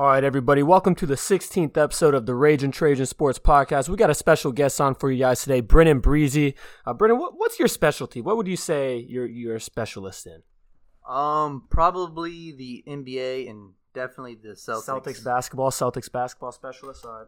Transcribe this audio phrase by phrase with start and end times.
[0.00, 3.90] All right, everybody, welcome to the 16th episode of the Ragin' Trajan Sports Podcast.
[3.90, 6.54] We got a special guest on for you guys today, Brennan Bresee.
[6.86, 8.22] Uh, Brennan, what, what's your specialty?
[8.22, 10.42] What would you say you're you're a specialist in?
[11.06, 14.86] Um, probably the NBA and definitely the Celtics.
[14.86, 17.04] Celtics basketball, Celtics basketball specialist.
[17.04, 17.26] All right.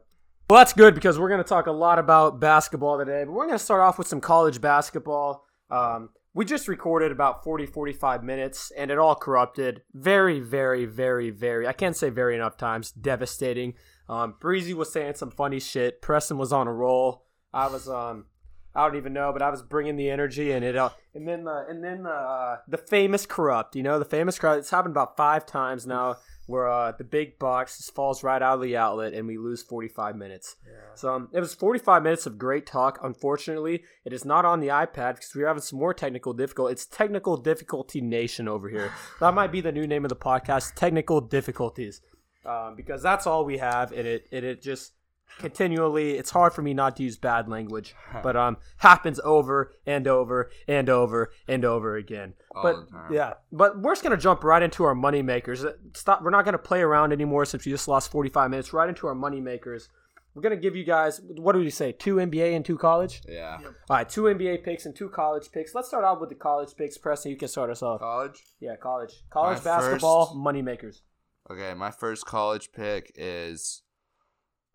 [0.49, 3.49] Well, that's good because we're going to talk a lot about basketball today, but we're
[3.49, 5.45] going to start off with some college basketball.
[5.71, 11.31] Um, we just recorded about 40 45 minutes and it all corrupted very very very
[11.31, 13.75] very i can't say very enough times devastating.
[14.09, 16.03] Um, breezy was saying some funny shit.
[16.03, 17.25] Preston was on a roll.
[17.55, 18.27] I was um
[18.75, 21.45] i don't even know but i was bringing the energy and it uh, and then
[21.45, 24.61] the and then the uh, the famous corrupt you know the famous corrupt.
[24.61, 28.57] It's happened about five times now where uh, the big box just falls right out
[28.57, 30.57] of the outlet and we lose 45 minutes.
[30.67, 30.73] Yeah.
[30.95, 32.99] So um, it was 45 minutes of great talk.
[33.03, 36.73] Unfortunately, it is not on the iPad because we're having some more technical difficulty.
[36.73, 38.93] It's Technical Difficulty Nation over here.
[39.21, 42.01] that might be the new name of the podcast, Technical Difficulties,
[42.45, 44.93] um, because that's all we have, and it and it just
[45.39, 46.13] continually.
[46.13, 50.51] It's hard for me not to use bad language but um happens over and over
[50.69, 52.35] and over and over again.
[52.55, 55.65] All but yeah but we're just gonna jump right into our money makers.
[55.95, 58.73] Stop we're not gonna play around anymore since we just lost 45 minutes.
[58.73, 59.89] Right into our money makers.
[60.35, 63.23] We're gonna give you guys what do we say two nba and two college?
[63.29, 63.59] Yeah.
[63.63, 65.75] All right two nba picks and two college picks.
[65.75, 67.33] Let's start out with the college picks preston.
[67.33, 68.01] You can start us off.
[68.01, 68.43] College?
[68.61, 69.25] Yeah college.
[69.31, 70.37] College my basketball first...
[70.37, 71.03] money makers.
[71.51, 73.83] Okay my first college pick is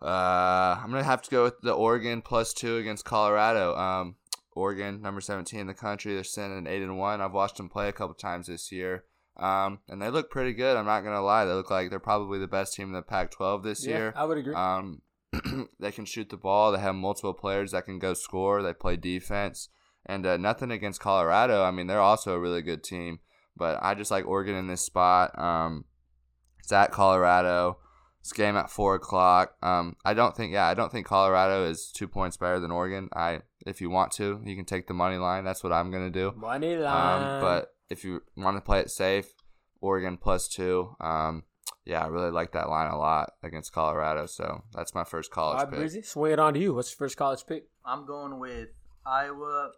[0.01, 3.75] uh, I'm gonna have to go with the Oregon plus two against Colorado.
[3.75, 4.15] Um,
[4.53, 7.21] Oregon, number 17 in the country, they're sitting at eight and one.
[7.21, 9.05] I've watched them play a couple times this year,
[9.37, 10.77] um, and they look pretty good.
[10.77, 13.63] I'm not gonna lie, they look like they're probably the best team in the Pac-12
[13.63, 14.13] this yeah, year.
[14.15, 14.53] I would agree.
[14.53, 15.01] Um,
[15.79, 16.71] they can shoot the ball.
[16.71, 18.61] They have multiple players that can go score.
[18.61, 19.69] They play defense,
[20.05, 21.63] and uh, nothing against Colorado.
[21.63, 23.19] I mean, they're also a really good team,
[23.55, 25.37] but I just like Oregon in this spot.
[25.37, 25.85] Um,
[26.59, 27.79] it's at Colorado.
[28.27, 29.55] This game at four o'clock.
[29.63, 33.07] Um, I don't think, yeah, I don't think Colorado is two points better than Oregon.
[33.15, 35.45] I, if you want to, you can take the money line.
[35.45, 36.33] That's what I'm gonna do.
[36.35, 37.23] Money um, line.
[37.23, 39.33] Um, but if you want to play it safe,
[39.79, 40.93] Oregon plus two.
[40.99, 41.43] Um,
[41.85, 44.25] yeah, I really like that line a lot against Colorado.
[44.25, 45.79] So that's my first college pick.
[45.79, 46.73] Breezy, swing it on to you.
[46.73, 47.69] What's your first college pick?
[47.85, 48.67] I'm going with
[49.05, 49.71] Iowa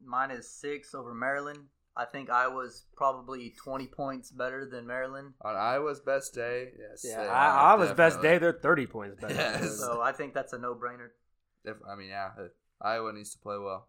[0.00, 1.58] minus six over Maryland.
[1.96, 5.32] I think Iowa's probably 20 points better than Maryland.
[5.42, 7.04] On Iowa's best day, yes.
[7.04, 9.34] Yeah, I, Iowa's best day, they're 30 points better.
[9.34, 9.78] yes.
[9.78, 11.08] So I think that's a no brainer.
[11.64, 12.30] If, I mean, yeah,
[12.82, 13.86] Iowa needs to play well.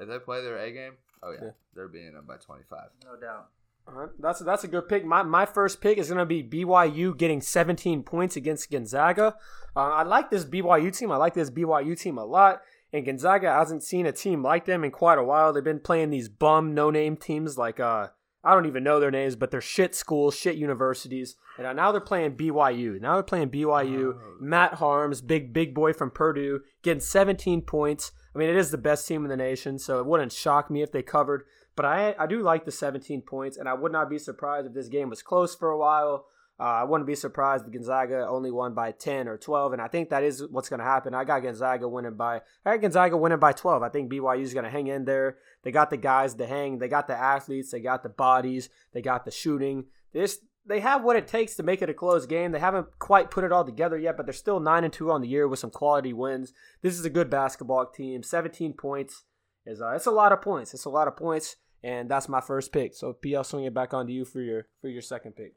[0.00, 0.92] If they play their A game,
[1.22, 1.50] oh, yeah, yeah.
[1.74, 2.78] they're beating them by 25.
[3.04, 3.48] No doubt.
[3.88, 4.10] All right.
[4.20, 5.04] That's that's a good pick.
[5.04, 9.34] My my first pick is going to be BYU getting 17 points against Gonzaga.
[9.74, 11.10] Uh, I like this BYU team.
[11.10, 12.62] I like this BYU team a lot.
[12.92, 15.52] And Gonzaga hasn't seen a team like them in quite a while.
[15.52, 18.08] They've been playing these bum, no name teams like, uh,
[18.44, 21.36] I don't even know their names, but they're shit schools, shit universities.
[21.56, 23.00] And now they're playing BYU.
[23.00, 24.14] Now they're playing BYU.
[24.14, 24.36] Oh.
[24.40, 28.12] Matt Haarms, big, big boy from Purdue, getting 17 points.
[28.34, 30.82] I mean, it is the best team in the nation, so it wouldn't shock me
[30.82, 31.44] if they covered.
[31.76, 34.74] But I, I do like the 17 points, and I would not be surprised if
[34.74, 36.26] this game was close for a while.
[36.60, 39.88] Uh, I wouldn't be surprised if Gonzaga only won by 10 or 12, and I
[39.88, 41.14] think that is what's going to happen.
[41.14, 43.82] I got Gonzaga winning by I got Gonzaga winning by 12.
[43.82, 45.38] I think BYU is going to hang in there.
[45.64, 46.78] They got the guys to hang.
[46.78, 47.72] They got the athletes.
[47.72, 48.68] They got the bodies.
[48.92, 49.86] They got the shooting.
[50.12, 52.52] This they have what it takes to make it a close game.
[52.52, 55.20] They haven't quite put it all together yet, but they're still nine and two on
[55.20, 56.52] the year with some quality wins.
[56.82, 58.22] This is a good basketball team.
[58.22, 59.24] 17 points
[59.66, 60.74] is uh, it's a lot of points.
[60.74, 62.94] It's a lot of points, and that's my first pick.
[62.94, 65.54] So PL swing it back onto you for your for your second pick.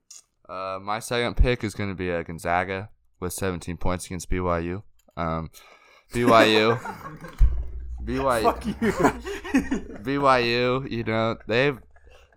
[0.48, 2.90] Uh, my second pick is going to be a uh, Gonzaga
[3.20, 4.84] with 17 points against BYU.
[5.18, 5.50] Um,
[6.14, 6.80] BYU.
[8.04, 8.54] BYU.
[10.04, 10.92] BYU.
[10.92, 11.80] You know they've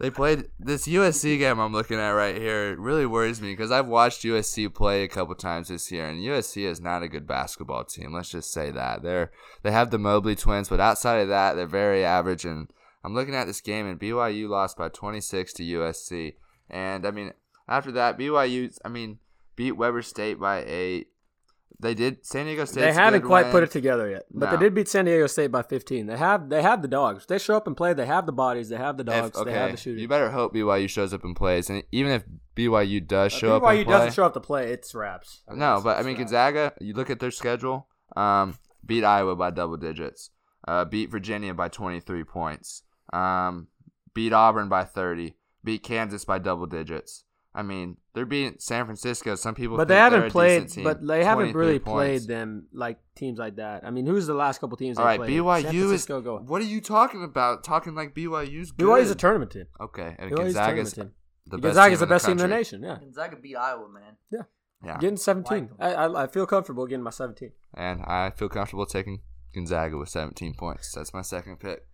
[0.01, 2.71] they played this USC game I'm looking at right here.
[2.73, 6.23] It really worries me because I've watched USC play a couple times this year, and
[6.23, 8.13] USC is not a good basketball team.
[8.13, 9.33] Let's just say that they're
[9.63, 12.45] they have the Mobley twins, but outside of that, they're very average.
[12.45, 12.71] And
[13.05, 16.35] I'm looking at this game, and BYU lost by 26 to USC.
[16.71, 17.33] And I mean,
[17.69, 19.19] after that, BYU, I mean,
[19.57, 21.09] beat Weber State by eight.
[21.81, 22.81] They did San Diego State.
[22.81, 23.53] They haven't quite win.
[23.53, 24.57] put it together yet, but no.
[24.57, 26.07] they did beat San Diego State by 15.
[26.07, 27.27] They have they have the dogs.
[27.27, 27.95] They show up and play.
[27.95, 28.69] They have the bodies.
[28.69, 29.29] They have the dogs.
[29.29, 29.53] If, okay.
[29.53, 30.01] They have the shooting.
[30.01, 31.71] You better hope BYU shows up and plays.
[31.71, 32.25] And even if
[32.57, 34.73] BYU does show uh, BYU up, BYU doesn't show up to play.
[34.73, 35.43] It's wraps.
[35.47, 36.73] I mean, no, but I mean Gonzaga.
[36.81, 37.87] You look at their schedule.
[38.17, 40.31] Um, beat Iowa by double digits.
[40.67, 42.83] Uh, beat Virginia by 23 points.
[43.13, 43.69] Um,
[44.15, 45.37] beat Auburn by 30.
[45.63, 47.25] Beat Kansas by double digits.
[47.55, 49.35] I mean, they're beating San Francisco.
[49.35, 50.71] Some people, but they haven't played.
[50.83, 52.25] But they haven't really points.
[52.25, 53.85] played them like teams like that.
[53.85, 54.99] I mean, who's the last couple teams?
[54.99, 55.31] All right, played?
[55.41, 56.05] BYU is.
[56.07, 56.39] Go.
[56.47, 57.65] What are you talking about?
[57.65, 58.87] Talking like BYU's good.
[58.87, 59.67] BYU's a tournament team.
[59.81, 61.13] Okay, and Gonzaga's team.
[61.47, 62.83] the best Gonzaga's the best team in the nation.
[62.83, 64.17] Yeah, Gonzaga beat Iowa, man.
[64.31, 64.43] Yeah.
[64.85, 65.71] Yeah, Getting 17.
[65.81, 67.51] I, I I feel comfortable getting my 17.
[67.75, 69.23] and I feel comfortable taking
[69.53, 70.93] Gonzaga with 17 points.
[70.93, 71.85] That's my second pick.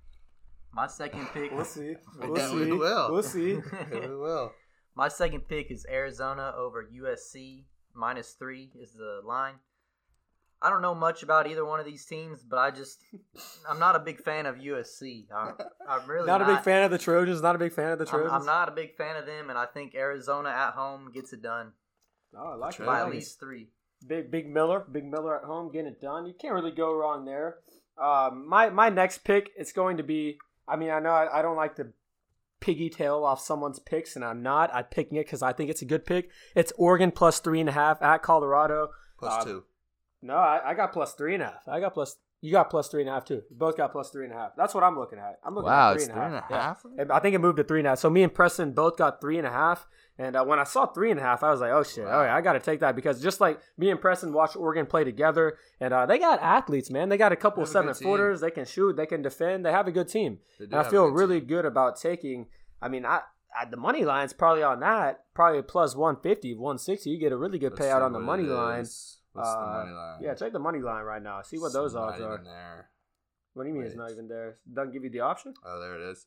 [0.71, 1.51] My second pick.
[1.51, 1.95] We'll see.
[2.19, 2.73] We'll Yeah, we see.
[2.73, 3.13] will.
[3.13, 3.55] We'll see.
[3.91, 4.53] we will.
[4.97, 7.65] My second pick is Arizona over USC.
[7.95, 9.55] Minus three is the line.
[10.61, 13.03] I don't know much about either one of these teams, but I just
[13.69, 15.27] I'm not a big fan of USC.
[15.35, 15.55] I'm,
[15.89, 17.43] I'm really Not not, a big fan of the Trojans.
[17.43, 18.33] Not a big fan of the I'm, Trojans.
[18.33, 21.43] I'm not a big fan of them, and I think Arizona at home gets it
[21.43, 21.73] done
[22.37, 23.69] Oh, I like by I at least three.
[24.07, 26.27] Big Big Miller, Big Miller at home getting it done.
[26.27, 27.59] You can't really go wrong there.
[28.03, 30.39] Um, my my next pick it's going to be.
[30.67, 31.89] I mean, I know I, I don't like to
[32.65, 34.73] piggy tail off someone's picks, and I'm not.
[34.75, 36.31] I'm picking it because I think it's a good pick.
[36.55, 38.89] It's Oregon plus three and a half at Colorado.
[39.19, 39.65] Plus Um, two.
[40.23, 41.69] No, I, I got plus three and a half.
[41.69, 42.17] I got plus.
[42.45, 43.43] You got plus three and a half too.
[43.49, 44.51] You both got plus three and a half.
[44.55, 45.39] That's what I'm looking at.
[45.43, 46.83] I'm looking Wow, at it's three three and and a a half.
[46.83, 46.93] half.
[46.99, 47.05] Yeah.
[47.17, 48.01] I think it moved to three and a half.
[48.01, 49.87] So me and Preston both got three and a half.
[50.19, 52.05] And uh, when I saw three and a half, I was like, "Oh shit!
[52.05, 52.21] Wow.
[52.21, 55.03] Oh I got to take that because just like me and Preston watched Oregon play
[55.05, 57.09] together, and uh, they got athletes, man.
[57.09, 58.41] They got a couple a seven footers.
[58.41, 58.95] They can shoot.
[58.97, 59.65] They can defend.
[59.67, 60.39] They have a good team.
[60.61, 61.49] And I feel good really team.
[61.49, 62.47] good about taking.
[62.81, 63.23] I mean, I,
[63.59, 67.11] I the money line's probably on that, probably plus 150, 160.
[67.11, 68.87] You get a really good payout on the money it line.
[69.35, 70.19] What's the Uh, money line?
[70.23, 71.43] Yeah, check the money line right now.
[71.43, 72.39] See what It's those odds are.
[72.43, 72.89] there.
[73.53, 74.59] What do you mean it's not even there?
[74.73, 75.55] Doesn't give you the option?
[75.65, 76.27] Oh, there it is.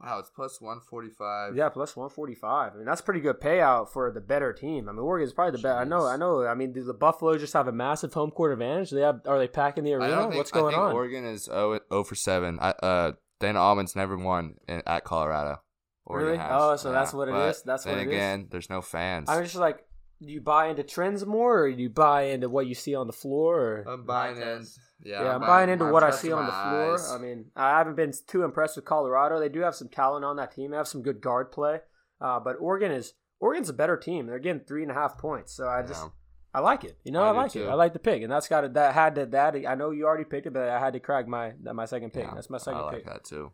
[0.00, 1.54] Wow, it's plus 145.
[1.54, 2.72] Yeah, plus one forty five.
[2.74, 4.88] I mean, that's pretty good payout for the better team.
[4.88, 5.78] I mean, Oregon's probably the best.
[5.78, 6.44] I know, I know.
[6.44, 8.90] I mean, do the Buffalo just have a massive home court advantage?
[8.90, 9.20] Do they have?
[9.26, 10.22] Are they packing the arena?
[10.22, 10.92] think, What's going on?
[10.92, 12.58] Oregon is 0, 0 for 7.
[12.60, 15.62] I, uh, Dana Altman's never won in, at Colorado.
[16.04, 16.38] Oregon Really?
[16.38, 16.50] has.
[16.52, 17.62] Oh, so that's what it but is?
[17.62, 18.06] That's what it is?
[18.08, 19.28] again, there's no fans.
[19.30, 19.84] I'm just like,
[20.28, 23.60] you buy into trends more, or you buy into what you see on the floor?
[23.60, 23.84] Or?
[23.88, 24.66] I'm buying buying in.
[25.04, 26.94] Yeah, yeah, I'm buying into what I see on the floor.
[26.94, 27.10] eyes.
[27.10, 29.40] I mean, I haven't been too impressed with Colorado.
[29.40, 30.70] They do have some talent on that team.
[30.70, 31.80] They have some good guard play,
[32.20, 34.26] uh, but Oregon is Oregon's a better team.
[34.26, 36.10] They're getting three and a half points, so I just Yeah.
[36.54, 36.98] I like it.
[37.02, 37.68] You know, I I, do like it.
[37.68, 38.74] I like the pick, and that's got it.
[38.74, 39.56] That had to that.
[39.66, 42.24] I know you already picked it, but I had to crack my my second pick.
[42.26, 43.06] Yeah, That's my second I like pick.
[43.06, 43.50] that too.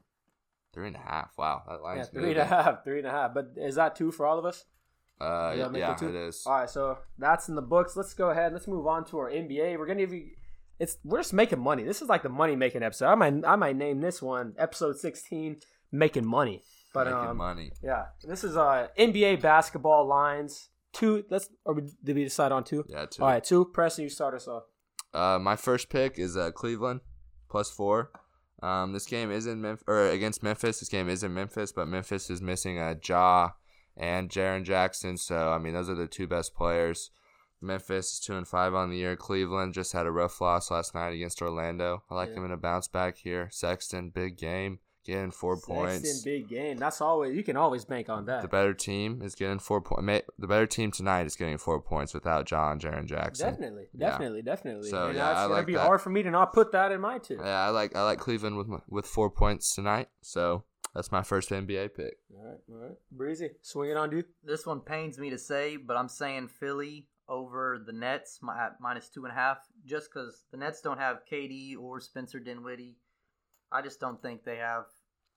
[0.75, 1.31] Three and a half.
[1.39, 3.33] Wow, that Yeah, line's three and a half, three and a half.
[3.33, 4.67] But is that two for all of us?
[5.21, 6.45] Uh, yeah, it is.
[6.47, 7.97] All right, so that's in the books.
[7.97, 8.53] Let's go ahead.
[8.53, 9.79] Let's move on to our NBA.
[9.79, 10.31] We're gonna give you.
[10.79, 11.83] It's we're just making money.
[11.83, 13.09] This is like the money making episode.
[13.09, 15.57] I might I might name this one episode sixteen,
[15.91, 16.63] making money.
[16.95, 17.73] But Making um, money.
[17.83, 20.69] yeah, this is uh NBA basketball lines.
[20.93, 21.25] Two.
[21.29, 22.85] Let's or did we decide on two?
[22.89, 23.23] Yeah, two.
[23.23, 23.67] All right, two.
[23.67, 24.65] Preston, you start us off.
[25.13, 27.01] Uh, my first pick is uh, Cleveland
[27.51, 28.11] plus four.
[28.63, 30.81] Um, this game is in Memphis or against Memphis.
[30.81, 33.51] This game is in Memphis, but Memphis is missing a Ja
[33.99, 35.19] and Jaren Jackson.
[35.19, 37.11] So I mean, those are the two best players.
[37.61, 39.17] Memphis is two and five on the year.
[39.17, 42.05] Cleveland just had a rough loss last night against Orlando.
[42.09, 42.37] I like Yeah.
[42.37, 43.49] them in a bounce back here.
[43.51, 46.23] Sexton, big game, getting four Sexton, points.
[46.23, 46.77] big game.
[46.77, 48.43] That's always you can always bank on that.
[48.43, 50.23] The better team is getting four points.
[50.39, 53.51] The better team tonight is getting four points without John Jaron Jackson.
[53.51, 54.11] Definitely, Yeah.
[54.11, 54.89] definitely, definitely.
[54.91, 55.81] So, and yeah, it's I gonna like be that.
[55.85, 57.39] hard for me to not put that in my two.
[57.43, 60.11] Yeah, I like I like Cleveland with my, with four points tonight.
[60.23, 60.63] So
[60.99, 62.17] that's my first NBA pick.
[62.37, 62.97] All right, all right.
[63.13, 64.25] Breezy, swing it on, dude.
[64.43, 68.81] This one pains me to say, but I'm saying Philly over the Nets mi- at
[68.81, 72.97] minus two and a half, just because the Nets don't have KD or Spencer Dinwiddie.
[73.71, 74.87] I just don't think they have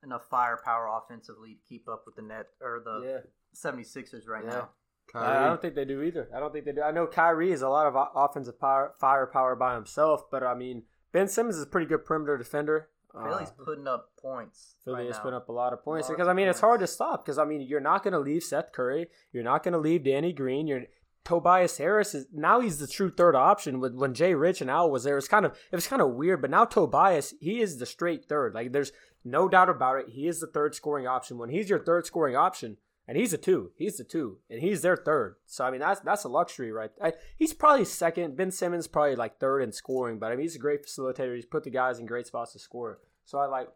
[0.04, 3.19] enough firepower offensively to keep up with the net or the yeah,
[3.56, 4.50] 76ers right Yeah.
[4.50, 4.69] now.
[5.13, 6.28] I I don't think they do either.
[6.36, 6.81] I don't think they do.
[6.81, 10.84] I know Kyrie is a lot of offensive power, firepower by himself, but I mean
[11.12, 12.89] Ben Simmons is a pretty good perimeter defender.
[13.13, 14.75] Uh, Philly's putting up points.
[14.86, 15.24] Philly right has now.
[15.24, 17.46] put up a lot of points because I mean it's hard to stop because I
[17.46, 20.68] mean you're not going to leave Seth Curry, you're not going to leave Danny Green,
[20.68, 20.84] you're
[21.24, 23.80] Tobias Harris is now he's the true third option.
[23.80, 26.13] With when Jay Rich and Al was there, it's kind of it was kind of
[26.13, 26.41] weird.
[26.41, 28.56] But now Tobias, he is the straight third.
[28.56, 28.91] Like there's
[29.24, 30.10] no doubt about it.
[30.10, 31.38] He is the third scoring option.
[31.38, 32.77] When he's your third scoring option,
[33.12, 35.36] and he's a two, he's the two, and he's their third.
[35.46, 36.91] So I mean that's that's a luxury, right?
[37.03, 38.38] I, he's probably second.
[38.38, 41.36] Ben Simmons probably like third in scoring, but I mean he's a great facilitator.
[41.36, 43.00] He's put the guys in great spots to score.
[43.25, 43.68] So I like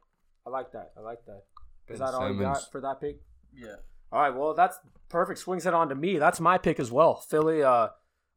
[0.48, 0.94] I like that.
[0.98, 1.44] I like that.
[1.90, 3.20] Is Ben that all you got for that pick?
[3.54, 3.76] Yeah.
[4.10, 5.40] All right, well that's perfect.
[5.40, 6.18] Swings it on to me.
[6.18, 7.16] That's my pick as well.
[7.16, 7.90] Philly, uh,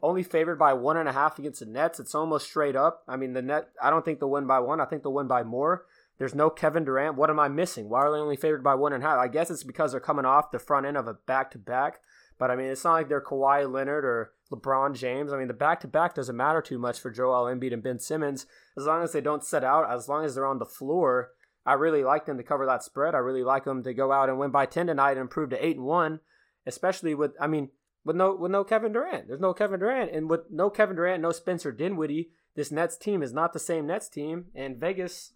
[0.02, 2.00] only favored by one and a half against the Nets.
[2.00, 3.05] It's almost straight up.
[3.07, 3.69] I mean, the net.
[3.81, 4.81] I don't think they'll win by one.
[4.81, 5.87] I think they'll win by more.
[6.18, 7.16] There's no Kevin Durant.
[7.16, 7.88] What am I missing?
[7.88, 9.18] Why are they only favored by one and a half?
[9.18, 12.00] I guess it's because they're coming off the front end of a back to back.
[12.38, 15.32] But I mean, it's not like they're Kawhi Leonard or LeBron James.
[15.32, 17.98] I mean, the back to back doesn't matter too much for Joel Embiid and Ben
[17.98, 18.46] Simmons
[18.76, 19.90] as long as they don't set out.
[19.90, 21.30] As long as they're on the floor.
[21.66, 23.14] I really like them to cover that spread.
[23.14, 25.64] I really like them to go out and win by ten tonight and improve to
[25.64, 26.20] eight and one,
[26.66, 27.68] especially with I mean
[28.04, 29.28] with no with no Kevin Durant.
[29.28, 33.22] There's no Kevin Durant, and with no Kevin Durant, no Spencer Dinwiddie, this Nets team
[33.22, 34.46] is not the same Nets team.
[34.54, 35.34] And Vegas,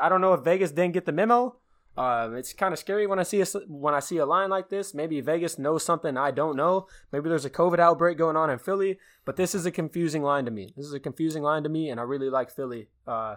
[0.00, 1.56] I don't know if Vegas didn't get the memo
[1.96, 4.70] Um, it's kind of scary when I see a, when I see a line like
[4.70, 4.94] this.
[4.94, 6.86] Maybe Vegas knows something I don't know.
[7.12, 8.98] Maybe there's a COVID outbreak going on in Philly.
[9.24, 10.72] But this is a confusing line to me.
[10.76, 13.36] This is a confusing line to me, and I really like Philly uh,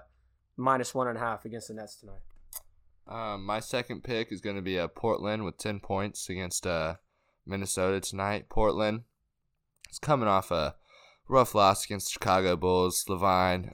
[0.55, 2.21] minus one and a half against the Nets tonight.
[3.07, 6.95] Um, my second pick is going to be uh, Portland with 10 points against uh,
[7.45, 8.49] Minnesota tonight.
[8.49, 9.01] Portland
[9.91, 10.75] is coming off a
[11.27, 13.05] rough loss against Chicago Bulls.
[13.07, 13.73] LaVine,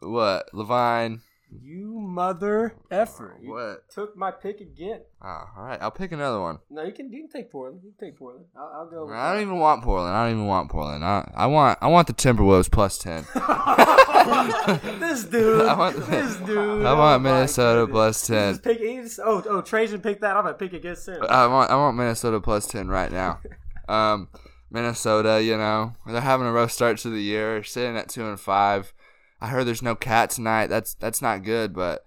[0.00, 0.46] what?
[0.52, 1.20] LaVine,
[1.60, 3.36] You mother effer!
[3.40, 3.88] You what?
[3.90, 5.00] took my pick again.
[5.22, 6.58] Oh, all right, I'll pick another one.
[6.70, 7.82] No, you can you can take Portland.
[7.84, 8.46] You can take Portland.
[8.56, 9.12] I'll, I'll go.
[9.12, 10.14] I don't even want Portland.
[10.14, 11.04] I don't even want Portland.
[11.04, 13.24] I, I want I want the Timberwolves plus 10.
[15.00, 15.66] this dude.
[15.66, 16.86] I want- this dude.
[16.86, 18.58] I oh want my Minnesota plus 10.
[18.58, 20.36] pick- just- oh, oh, Trajan picked that.
[20.36, 21.22] I'm gonna pick against him.
[21.28, 23.40] I want I want Minnesota plus ten right now.
[23.88, 24.28] Um,
[24.70, 28.40] Minnesota, you know, they're having a rough start to the year, sitting at two and
[28.40, 28.94] five.
[29.42, 30.68] I heard there's no cat tonight.
[30.68, 32.04] That's that's not good, but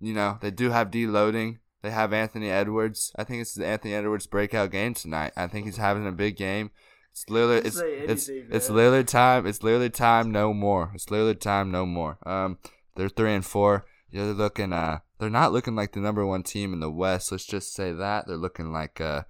[0.00, 1.58] you know they do have deloading.
[1.82, 3.12] They have Anthony Edwards.
[3.16, 5.32] I think it's the Anthony Edwards breakout game tonight.
[5.36, 6.70] I think he's having a big game.
[7.10, 7.64] It's Lillard.
[7.64, 8.78] It's it's anything, it's man.
[8.78, 9.46] Lillard time.
[9.46, 10.30] It's Lillard time.
[10.30, 10.92] No more.
[10.94, 11.72] It's Lillard time.
[11.72, 12.18] No more.
[12.24, 12.58] Um,
[12.94, 13.84] they're three and four.
[14.10, 14.72] Yeah, they're looking.
[14.72, 17.32] Uh, they're not looking like the number one team in the West.
[17.32, 19.00] Let's just say that they're looking like.
[19.00, 19.22] Uh,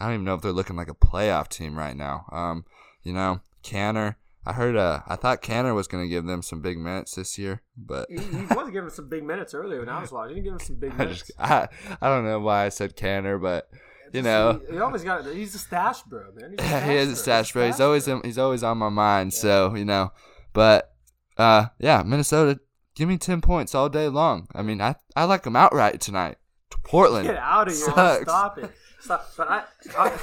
[0.00, 2.26] I don't even know if they're looking like a playoff team right now.
[2.32, 2.64] Um,
[3.04, 4.16] you know, Kanter.
[4.46, 4.76] I heard.
[4.76, 8.18] Uh, I thought Kanter was gonna give them some big minutes this year, but He,
[8.18, 10.36] he was giving some big minutes earlier when I was watching.
[10.36, 11.18] He didn't give him some big I minutes.
[11.20, 11.32] just.
[11.38, 11.68] I,
[12.00, 13.68] I don't know why I said Kanter, but
[14.12, 14.60] you know.
[14.68, 15.26] he, he always got.
[15.26, 16.54] He's a stash bro, man.
[16.58, 17.66] He's he is a stash bro.
[17.66, 19.34] He's stash always in, he's always on my mind.
[19.34, 20.12] So you know,
[20.52, 20.94] but
[21.36, 22.60] uh, yeah, Minnesota,
[22.94, 24.46] give me ten points all day long.
[24.54, 26.36] I mean, I I like them outright tonight.
[26.70, 27.84] To Portland, Get out of here!
[28.22, 28.70] Stop it!
[29.00, 29.28] Stop.
[29.36, 29.62] But I,
[29.96, 30.18] I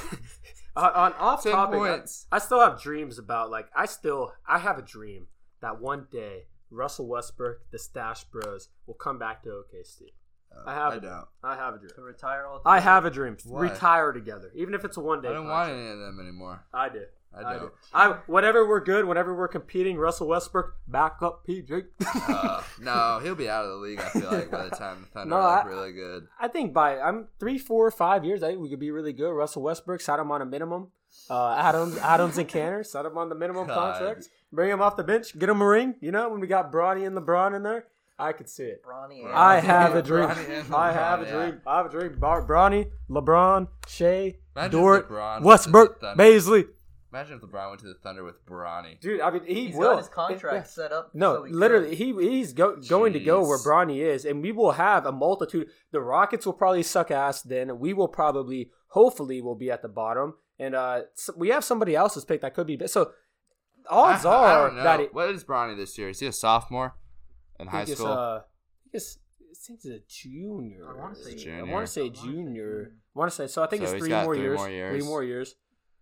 [0.76, 2.26] on, on off 10 topic, I, points.
[2.32, 5.28] I still have dreams about like I still I have a dream
[5.60, 10.12] that one day Russell Westbrook, the Stash Bros, will come back to OKC.
[10.52, 10.92] Oh, I have.
[10.92, 11.26] I don't.
[11.42, 11.90] I have a dream.
[11.94, 12.60] To retire all.
[12.64, 13.36] I have a dream.
[13.44, 13.62] Why?
[13.62, 15.28] Retire together, even if it's a one day.
[15.28, 16.64] I don't want any of them anymore.
[16.72, 17.04] I do.
[17.36, 17.70] I I, do.
[17.92, 21.84] I whenever we're good, whenever we're competing, Russell Westbrook back up PJ.
[22.28, 24.00] Uh, no, he'll be out of the league.
[24.00, 26.28] I feel like by the time the Thunder No, are like I- really good.
[26.38, 29.30] I think by I'm three, four, five years, I think we could be really good.
[29.32, 30.88] Russell Westbrook, set him on a minimum.
[31.30, 33.94] Uh, Adams, Adams and Kanter, set him on the minimum God.
[33.98, 34.28] contract.
[34.52, 35.94] Bring him off the bench, get him a ring.
[36.00, 37.86] You know, when we got Bronny and LeBron in there,
[38.18, 38.82] I could see it.
[38.84, 39.22] Bronny.
[39.24, 39.30] Bronny.
[39.34, 40.26] I have a dream.
[40.72, 41.60] I have a dream.
[41.66, 42.16] I have a dream.
[42.18, 46.66] Bar- Bronny, LeBron, Shai, Imagine if Dort, LeBron Westbrook, the Bazley.
[47.14, 48.98] Imagine if LeBron went to the Thunder with Bronny.
[48.98, 49.90] Dude, I mean, he He's will.
[49.90, 51.12] got his contract set up.
[51.14, 51.98] No, so he literally, could.
[51.98, 53.64] he he's go, going to go where Jeez.
[53.64, 55.68] Bronny is, and we will have a multitude.
[55.92, 57.78] The Rockets will probably suck ass then.
[57.78, 61.94] We will probably, hopefully, will be at the bottom, and uh, so we have somebody
[61.94, 62.76] else's pick that could be.
[62.88, 63.12] So
[63.88, 64.82] odds I, I are don't know.
[64.82, 66.08] that it, what is Bronny this year?
[66.08, 66.96] Is he a sophomore
[67.60, 68.08] in I high school?
[68.08, 68.40] uh, I
[68.82, 70.84] think it's, I think it's a junior.
[70.90, 71.64] I wanna say junior.
[71.64, 72.92] I want to say junior.
[73.14, 73.62] I want to say so.
[73.62, 74.90] I think So it's three more, three years, more years.
[74.98, 75.54] Three more years.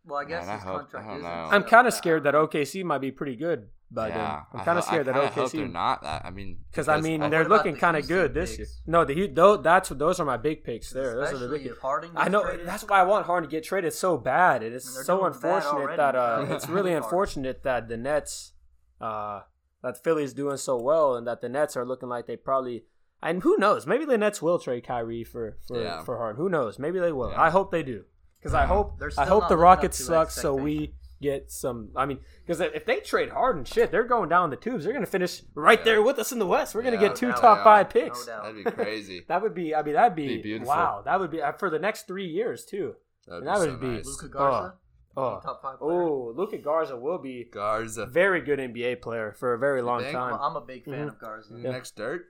[0.05, 2.83] Well, I guess Man, I his hope- contract isn't I'm kind of scared that OKC
[2.85, 4.19] might be pretty good by then.
[4.53, 5.59] I'm kind of scared I that kinda hope OKC.
[5.59, 6.25] they're not that.
[6.25, 8.67] I mean, Because I mean, I- they're looking the kind of Houston good this year.
[8.87, 11.15] No, the Hu- those that's those are my big picks there.
[11.15, 11.67] Those are the Especially big.
[11.69, 12.67] if Harden I know traded.
[12.67, 14.63] that's why I want Harden to get traded so bad.
[14.63, 18.55] It is I mean, so unfortunate that uh, it's really unfortunate that the Nets,
[19.01, 19.43] uh,
[19.83, 22.85] that Philly's doing so well, and that the Nets are looking like they probably.
[23.25, 23.87] And who knows?
[23.87, 26.03] Maybe the Nets will trade Kyrie for for, Yeah.
[26.03, 26.43] for Harden.
[26.43, 26.79] Who knows?
[26.81, 27.31] Maybe they will.
[27.31, 27.41] Yeah.
[27.41, 28.05] I hope they do.
[28.43, 31.91] Because I hope They're I hope the Rockets suck, so we get some.
[31.95, 34.83] I mean, because if they trade hard and shit, they're going down the tubes.
[34.83, 35.85] They're going to finish right Yeah.
[35.85, 36.75] there with us in the West.
[36.75, 37.65] We're going to Yeah, get two no top doubt.
[37.65, 38.27] five picks.
[38.27, 38.43] doubt.
[38.43, 39.23] that'd be crazy.
[39.29, 39.75] That would be.
[39.75, 41.03] I mean, that'd be, Be wow.
[41.05, 42.97] That would be uh, for the next three years too.
[43.29, 44.07] That'd That be would so be- nice.
[44.07, 44.75] Luka Garza,
[45.17, 46.03] Oh, top five player.
[46.03, 48.07] oh, Luka Garza will be Garza.
[48.07, 50.35] very good NBA player for a very long time.
[50.35, 51.09] I'm, I'm a big fan Mhm.
[51.09, 51.55] of Garza.
[51.57, 51.71] Yeah.
[51.71, 52.23] Next Dirk,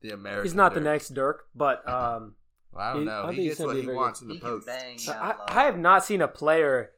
[0.00, 0.44] the American.
[0.44, 2.34] He's not the next Dirk, but um,
[2.76, 3.24] Well, I don't He- know.
[3.26, 4.66] I he gets what he very wants in the He post.
[4.66, 4.98] bang.
[5.08, 5.34] I.
[5.48, 6.92] I have not seen a player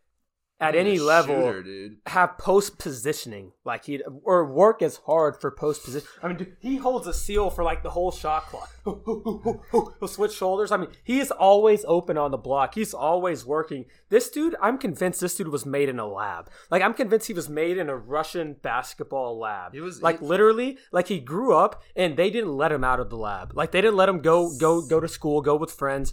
[0.61, 1.99] at any a level dude.
[2.07, 6.09] have post positioning like he or work as hard for post position.
[6.23, 8.69] I mean, dude, he holds a seal for like the whole shot clock.
[8.85, 10.73] He'll switch shoulders.
[10.73, 12.75] I mean, he is always open on the block.
[12.75, 13.85] He's always working.
[14.09, 16.49] This dude, I'm convinced this dude was made in a lab.
[16.71, 19.75] Like I'm convinced he was made in a Russian basketball lab.
[19.75, 23.01] He was- like he- literally, like he grew up and they didn't let him out
[23.01, 23.53] of the lab.
[23.55, 26.13] Like they didn't let him go go go to school, go with friends.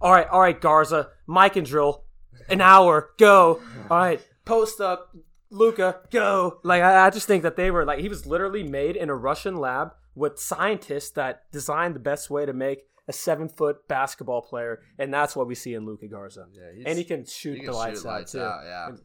[0.00, 2.04] All right, all right, Garza, Mikan drill,
[2.48, 3.60] an hour, go.
[3.90, 5.14] All right, post up,
[5.50, 6.60] Luka, go.
[6.62, 9.14] Like I, I just think that they were like he was literally made in a
[9.14, 14.42] Russian lab with scientists that designed the best way to make a seven foot basketball
[14.42, 16.46] player, and that's what we see in Luka Garza.
[16.52, 18.40] Yeah, he's- and he can shoot he the can lights, shoot out lights too.
[18.40, 18.96] out, yeah.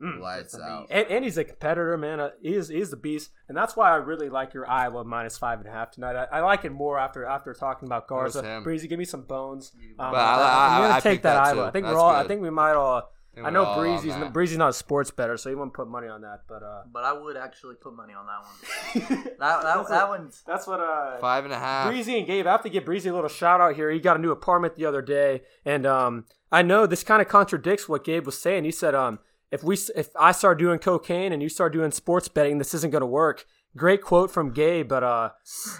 [0.00, 0.20] Mm.
[0.20, 0.86] Lights out.
[0.90, 2.20] And, and he's a competitor, man.
[2.20, 5.04] Uh, he is he is the beast, and that's why I really like your Iowa
[5.04, 6.14] minus five and a half tonight.
[6.14, 8.60] I, I like it more after after talking about Garza.
[8.62, 9.72] Breezy, give me some bones.
[9.98, 11.66] Um, But I- I- I'm gonna I take that, that Iowa.
[11.66, 12.10] I think That's we're all.
[12.10, 13.10] I think we might all.
[13.34, 14.32] think I know Breezy's that.
[14.32, 16.42] Breezy's not a sports better, so he wouldn't put money on that.
[16.48, 19.24] But uh, But I would actually put money on that one.
[19.38, 21.88] That that, That's that what- one's that's what uh, Five and a half.
[21.88, 22.46] Breezy and Gabe.
[22.46, 23.90] I have to give Breezy a little shout out here.
[23.90, 27.26] He got a new apartment the other day, and um, I know this kind of
[27.28, 28.62] contradicts what Gabe was saying.
[28.64, 29.18] He said, um,
[29.50, 32.90] if we if I start doing cocaine and you start doing sports betting, this isn't
[32.90, 33.46] going to work.
[33.76, 35.30] Great quote from Gay, but uh,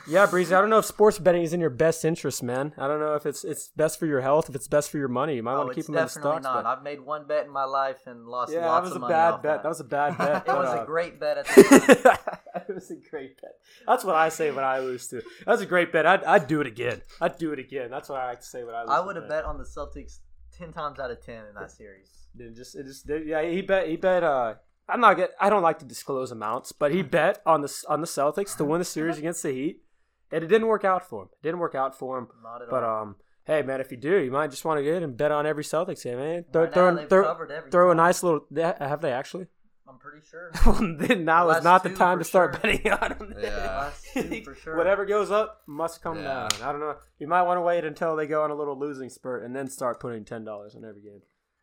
[0.07, 0.55] yeah, Breezy.
[0.55, 2.75] I don't know if sports betting is in your best interest, man.
[2.77, 5.09] I don't know if it's it's best for your health, if it's best for your
[5.09, 5.37] money.
[5.37, 6.45] You might oh, want to keep them in the stocks.
[6.45, 6.65] not.
[6.65, 9.09] but- I've made one bet in my life and lost yeah, that was of a
[9.09, 9.43] bad bet.
[9.43, 9.63] That.
[9.63, 10.37] That was a bad bet.
[10.37, 12.63] it but, was uh, a great bet at the time.
[12.69, 13.53] it was a great bet.
[13.87, 15.23] That's what I say when I lose too.
[15.47, 16.07] That's a great bet.
[16.07, 17.01] I'd, I'd do it again.
[17.21, 17.91] I'd do it again.
[17.91, 18.91] That's what I like to say when I lose.
[18.91, 20.19] I would have bet on the Celtics
[20.59, 22.11] ten times out of ten in that series.
[22.55, 23.43] Just, it just, yeah.
[23.43, 23.89] He bet.
[23.89, 24.23] He bet.
[24.23, 24.55] Uh,
[24.89, 25.31] I'm not get.
[25.41, 28.65] I don't like to disclose amounts, but he bet on the on the Celtics to
[28.65, 29.83] win the series against the Heat,
[30.31, 31.29] and it didn't work out for him.
[31.33, 32.29] It didn't work out for him.
[32.43, 33.03] Not at But all.
[33.03, 35.31] um, hey man, if you do, you might just want to get in and bet
[35.33, 36.45] on every Celtics game, man.
[36.53, 38.47] Throw, Right throw, throw, throw a nice little.
[38.79, 39.47] Have they actually?
[39.89, 40.53] I'm pretty sure.
[40.99, 42.61] then now The is not the time to start sure.
[42.61, 43.35] betting on him.
[43.41, 43.57] Yeah.
[43.57, 44.77] Last two for sure.
[44.77, 46.47] Whatever goes up must come Yeah.
[46.49, 46.49] down.
[46.63, 46.97] I don't know.
[47.19, 49.69] You might want to wait until they go on a little losing spurt and then
[49.69, 51.23] start putting ten dollars on every game.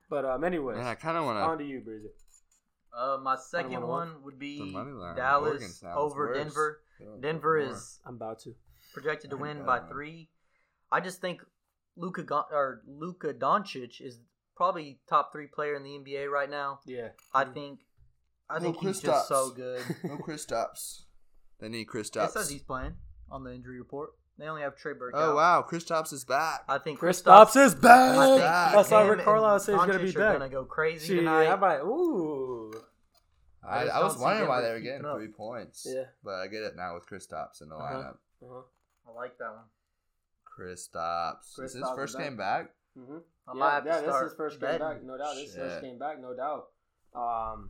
[0.10, 1.42] But um, anyways, Man, I kind of want to.
[1.42, 1.64] on to.
[1.64, 2.10] to you, Breezy.
[2.98, 5.20] Uh, my second one would be The money line.
[5.20, 6.38] Oregon Dallas over worse.
[6.38, 6.82] Denver.
[7.00, 8.54] Yeah, Denver is I'm about to.
[8.94, 10.30] projected to win by three.
[10.92, 11.42] I just think
[11.98, 14.20] Luka or Luka Doncic is
[14.56, 16.80] probably top three player in the NBA right now.
[16.86, 17.10] Yeah.
[17.34, 17.80] I think.
[18.50, 19.04] I No think he's Kristaps.
[19.06, 19.82] just so good.
[20.04, 21.04] No Kristaps.
[21.60, 22.94] They need Chris It says he's playing
[23.32, 24.12] on the injury report.
[24.38, 25.14] They only have Trey Burke.
[25.16, 25.36] Oh out.
[25.36, 26.64] wow, Kristaps is back.
[26.68, 28.16] I think Chris Kristaps- Stops is I back.
[28.18, 28.74] think back.
[28.74, 30.34] That's why him Rick Carlisle says he's gonna be Doncic are back.
[30.40, 31.46] gonna go crazy Gee, tonight.
[31.46, 32.74] how about ooh?
[33.68, 35.16] I, I was wondering why they were keeping getting up.
[35.18, 35.88] three points.
[35.90, 36.04] Yeah.
[36.24, 37.94] But I get it now with Kristaps in the Uh-huh.
[37.96, 38.18] lineup.
[38.44, 38.62] Uh-huh.
[39.10, 39.64] I like that one.
[40.60, 41.56] Kristaps.
[41.56, 42.70] Chris is his Stops first game back?
[42.98, 43.18] Mm-hmm.
[43.48, 45.36] I yeah, might have to yeah, this is his first game back, no doubt.
[45.36, 45.84] This is his first Shit.
[45.84, 46.68] game back, no doubt.
[47.16, 47.70] Um,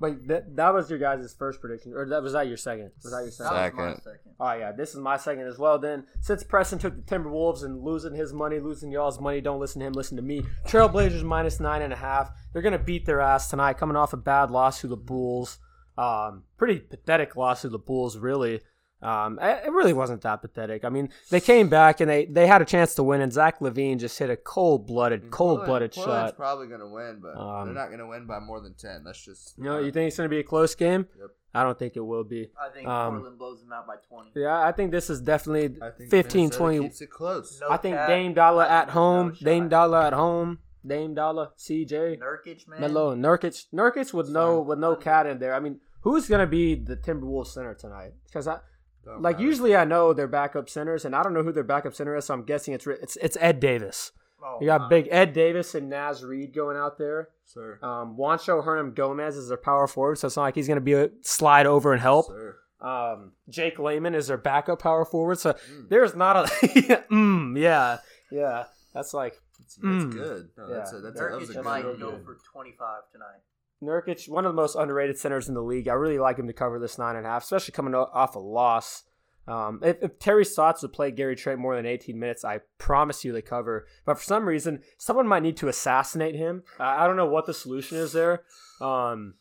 [0.00, 2.90] but that, that was your guys' first prediction, or that was that your second?
[3.04, 3.54] Was that your second?
[3.54, 4.02] That was my Second.
[4.02, 4.32] second.
[4.40, 5.78] Oh yeah, this is my second as well.
[5.78, 9.80] Then since Preston took the Timberwolves and losing his money, losing y'all's money, don't listen
[9.80, 10.42] to him, listen to me.
[10.66, 12.30] Trailblazers minus nine and a half.
[12.52, 15.58] They're gonna beat their ass tonight, coming off a bad loss to the Bulls.
[15.98, 18.62] Um, pretty pathetic loss to the Bulls, really.
[19.02, 20.84] Um, it it really wasn't that pathetic.
[20.84, 23.60] I mean, they came back and they, they had a chance to win, and Zach
[23.60, 26.36] LaVine just hit a cold blooded, cold blooded Portland's shot.
[26.36, 29.02] probably gonna win, but Um, they're not gonna win by more than ten.
[29.04, 31.06] That's just You know, you think it's gonna be a close game?
[31.18, 31.30] Yep.
[31.52, 32.50] I don't think it will be.
[32.60, 34.30] I think Um, Portland blows them out by 20.
[34.36, 36.80] Yeah, I think this is definitely I think 15, Minnesota 20.
[36.80, 37.58] keeps it close.
[37.60, 38.06] No I think cap.
[38.08, 39.28] Dame Dollar at home.
[39.30, 39.34] no.
[39.44, 40.58] Dame Dollar at home.
[40.86, 42.80] Dame Dollar, CJ, Nurkic, man.
[42.80, 45.52] Melo, Nurkic, Nurkic with no with no cat in there.
[45.54, 48.12] I mean, who's gonna be the Timberwolves center tonight?
[48.26, 48.60] Because I
[49.04, 49.46] Don't like matter.
[49.46, 52.24] usually I know their backup centers, and I don't know who their backup center is,
[52.26, 54.12] so I'm guessing it's it's it's Ed Davis.
[54.42, 54.88] Oh, You got my.
[54.88, 57.28] big Ed Davis and Naz Reid going out there.
[57.44, 57.78] sir.
[57.82, 61.10] Um, Juancho Hernangomez is their power forward, so it's not like he's gonna be a
[61.22, 62.26] slide over and help.
[62.26, 62.56] Sir.
[62.80, 65.88] Um, Jake Layman is their backup power forward, so Mm.
[65.90, 66.42] there's not a
[67.10, 67.98] mm, yeah,
[68.30, 68.64] yeah.
[68.94, 70.12] That's like That's, that's Mm.
[70.12, 70.48] good.
[70.56, 70.74] No, Yeah.
[70.76, 73.40] that's a, that's a, that was a Nurkic good might real go for 25 tonight.
[73.82, 75.88] Nurkic, one of the most underrated centers in the league.
[75.88, 78.38] I really like him to cover this nine and a half, especially coming off a
[78.38, 79.04] loss.
[79.48, 83.24] Um, if, if Terry Stotts would play Gary Trent more than 18 minutes, I promise
[83.24, 83.86] you they cover.
[84.04, 86.62] But for some reason, someone might need to assassinate him.
[86.78, 88.42] I, I don't know what the solution is there.
[88.80, 89.34] Um,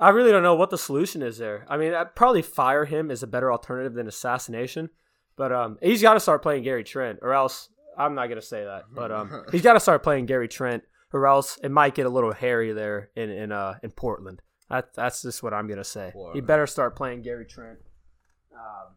[0.00, 1.66] I really don't know what the solution is there.
[1.68, 4.90] I mean, I'd probably fire him is a better alternative than assassination.
[5.36, 8.64] But um, he's got to start playing Gary Trent, or else I'm not gonna say
[8.64, 8.86] that.
[8.92, 12.10] But um, he's got to start playing Gary Trent, or else it might get a
[12.10, 14.42] little hairy there in in uh in Portland.
[14.70, 16.06] That, that's just what I'm gonna say.
[16.08, 16.46] He Portland.
[16.46, 17.78] better start playing Gary Trent.
[18.52, 18.96] Um,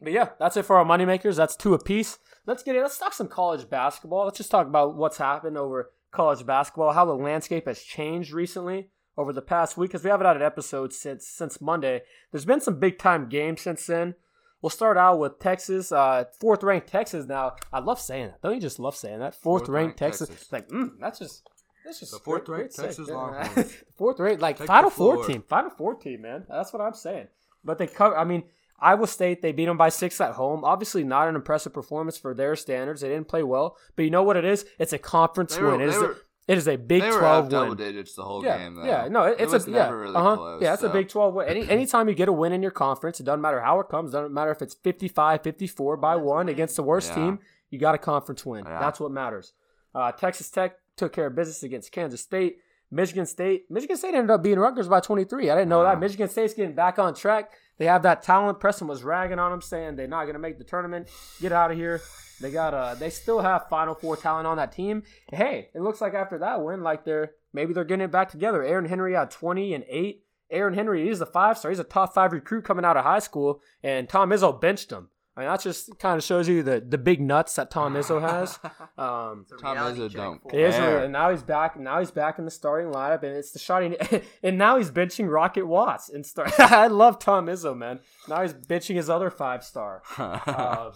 [0.00, 1.36] but yeah, that's it for our moneymakers.
[1.36, 2.18] That's two apiece.
[2.46, 2.82] Let's get it.
[2.82, 4.24] Let's talk some college basketball.
[4.24, 8.90] Let's just talk about what's happened over college basketball, how the landscape has changed recently
[9.16, 9.90] over the past week.
[9.90, 12.02] Because we haven't had an episode since since Monday.
[12.30, 14.14] There's been some big time games since then.
[14.62, 17.26] We'll start out with Texas, uh, fourth ranked Texas.
[17.26, 18.42] Now, I love saying that.
[18.42, 19.34] Don't you just love saying that?
[19.34, 20.28] Fourth, Fourth ranked ranked Texas.
[20.28, 20.42] Texas.
[20.44, 21.48] It's like, mm, that's just.
[21.84, 23.72] That's just The fourth ranked Texas Longhorns.
[23.96, 26.44] fourth ranked, like Take Final Four team, Final Four team, man.
[26.48, 27.28] That's what I'm saying.
[27.64, 28.16] But they cover.
[28.18, 28.42] I mean,
[28.80, 30.64] Iowa State they beat them by six at home.
[30.64, 33.02] Obviously, not an impressive performance for their standards.
[33.02, 34.66] They didn't play well, but you know what it is?
[34.80, 35.80] It's a conference They win.
[35.80, 36.16] It were- a,
[36.48, 37.78] it is a Big they were Twelve double win.
[37.78, 38.74] digits the whole Yeah, game.
[38.76, 38.84] Though.
[38.84, 40.36] yeah, no, it- it's it a never yeah, really uh-huh.
[40.36, 40.62] close.
[40.62, 40.88] yeah, it's a.
[40.88, 41.48] Big 12 win.
[41.48, 44.12] Any anytime you get a win in your conference, it doesn't matter how it comes,
[44.12, 47.14] doesn't matter if it's 55, 54 by one against the worst Yeah.
[47.16, 47.38] team,
[47.70, 48.64] you got a conference win.
[48.64, 48.78] Yeah.
[48.78, 49.52] That's what matters.
[49.94, 52.58] Uh, Texas Tech took care of business against Kansas State.
[52.90, 53.64] Michigan State.
[53.70, 55.50] Michigan State ended up beating Rutgers by 23.
[55.50, 55.84] I didn't know Wow.
[55.94, 56.00] that.
[56.00, 57.50] Michigan State's getting back on track.
[57.78, 58.58] They have that talent.
[58.60, 61.08] Preston was ragging on them, saying they're not going to make the tournament.
[61.40, 62.00] Get out of here.
[62.40, 65.02] They got uh they still have Final Four talent on that team.
[65.32, 68.62] Hey, it looks like after that win, like they're maybe they're getting it back together.
[68.62, 70.22] Aaron Henry had 20 and 8.
[70.50, 71.70] Aaron Henry, he's a five star.
[71.70, 75.08] He's a top five recruit coming out of high school, and Tom Izzo benched him.
[75.36, 78.20] I mean, that just kind of shows you the the big nuts that Tom Izzo
[78.30, 78.58] has.
[78.96, 81.04] Um, Tom reality Izzo check don't it is, Fair.
[81.04, 81.78] and now he's back.
[81.78, 83.82] Now he's back in the starting lineup, and it's the shot.
[83.82, 86.52] he- And now he's benching Rocket Watts and start.
[86.58, 88.00] I love Tom Izzo, man.
[88.28, 90.02] Now he's benching his other five star.
[90.16, 90.92] Uh,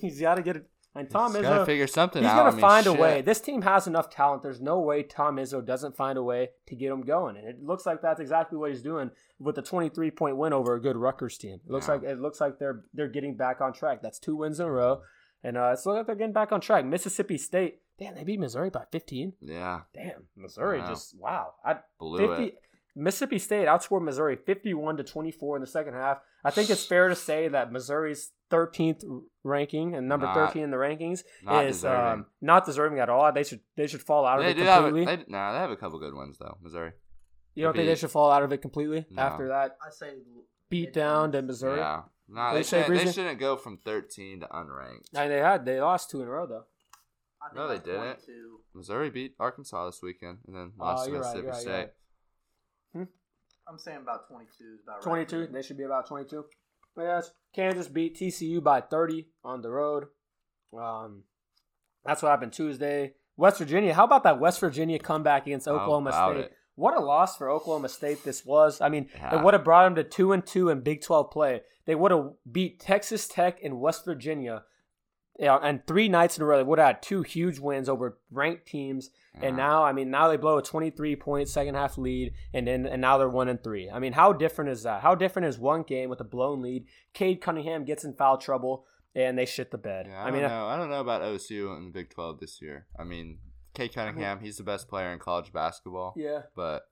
[0.00, 0.66] he's got to get it.
[0.96, 2.28] And Tom He's gotta Izzo, figure something out.
[2.28, 2.36] he's out.
[2.44, 3.20] gonna I mean, find a way.
[3.20, 4.42] This team has enough talent.
[4.44, 7.62] There's no way Tom Izzo doesn't find a way to get them going, and it
[7.62, 10.96] looks like that's exactly what he's doing with the 23 point win over a good
[10.96, 11.60] Rutgers team.
[11.66, 11.94] It looks Yeah.
[11.94, 14.02] like it looks like they're they're getting back on track.
[14.02, 15.02] That's two wins in a row,
[15.42, 16.84] and uh, it's looking like they're getting back on track.
[16.84, 19.32] Mississippi State, damn, they beat Missouri by 15.
[19.40, 20.88] Yeah, Damn, Missouri Wow.
[20.88, 21.54] just wow.
[21.64, 22.60] I blew 50 it.
[22.96, 26.18] Mississippi State outscored Missouri 51 to 24 in the second half.
[26.44, 29.02] I think it's fair to say that Missouri's 13th
[29.42, 32.12] ranking and number Not- 13 in the rankings not is deserving.
[32.12, 33.32] um, not deserving at all.
[33.32, 34.84] They should they should fall out of it do have.
[34.84, 35.16] A, completely.
[35.16, 36.56] they, nah, they have a couple good ones though.
[36.62, 36.92] Missouri.
[37.54, 39.22] you don't think they should fall out of it completely No.
[39.22, 40.10] after that I say
[40.70, 41.78] beat down to Missouri?
[41.78, 42.02] Yeah.
[42.28, 45.08] Nah, They they, shouldn't, they shouldn't go from 13 to unranked.
[45.14, 46.64] And they had they lost two in a row though.
[47.42, 48.00] I think No, they like didn't.
[48.24, 48.60] 22.
[48.74, 51.60] Missouri beat Arkansas this weekend and then Oh, lost to you're right, Mississippi you're right,
[51.60, 51.70] State.
[52.94, 53.08] you're right.
[53.68, 55.28] I'm saying about 22 is about right.
[55.28, 55.52] 22.
[55.52, 56.44] They should be about 22.
[56.96, 60.04] But yes, Kansas beat TCU by 30 on the road.
[60.76, 61.24] Um,
[62.04, 63.14] that's what happened Tuesday.
[63.36, 63.94] West Virginia.
[63.94, 66.44] How about that West Virginia comeback against Oklahoma State?
[66.44, 66.52] it?
[66.76, 68.80] What a loss for Oklahoma State this was.
[68.80, 69.38] I mean, Yeah.
[69.38, 71.62] it would have brought them to two and two in Big 12 play.
[71.86, 74.64] They would have beat Texas Tech and West Virginia.
[75.38, 78.18] Yeah, and three nights in a row, they would have had two huge wins over
[78.30, 79.10] ranked teams.
[79.34, 79.56] And mm-hmm.
[79.56, 83.00] now, I mean, now they blow a 23 point second half lead, and then and
[83.00, 83.90] now they're one and three.
[83.90, 85.02] I mean, how different is that?
[85.02, 86.86] How different is one game with a blown lead?
[87.14, 90.06] Cade Cunningham gets in foul trouble, and they shit the bed.
[90.08, 90.66] Yeah, I, I mean, don't know.
[90.66, 92.86] I don't know about OSU in the Big 12 this year.
[92.96, 93.38] I mean,
[93.74, 96.14] Cade Cunningham, he's the best player in college basketball.
[96.16, 96.84] yeah, But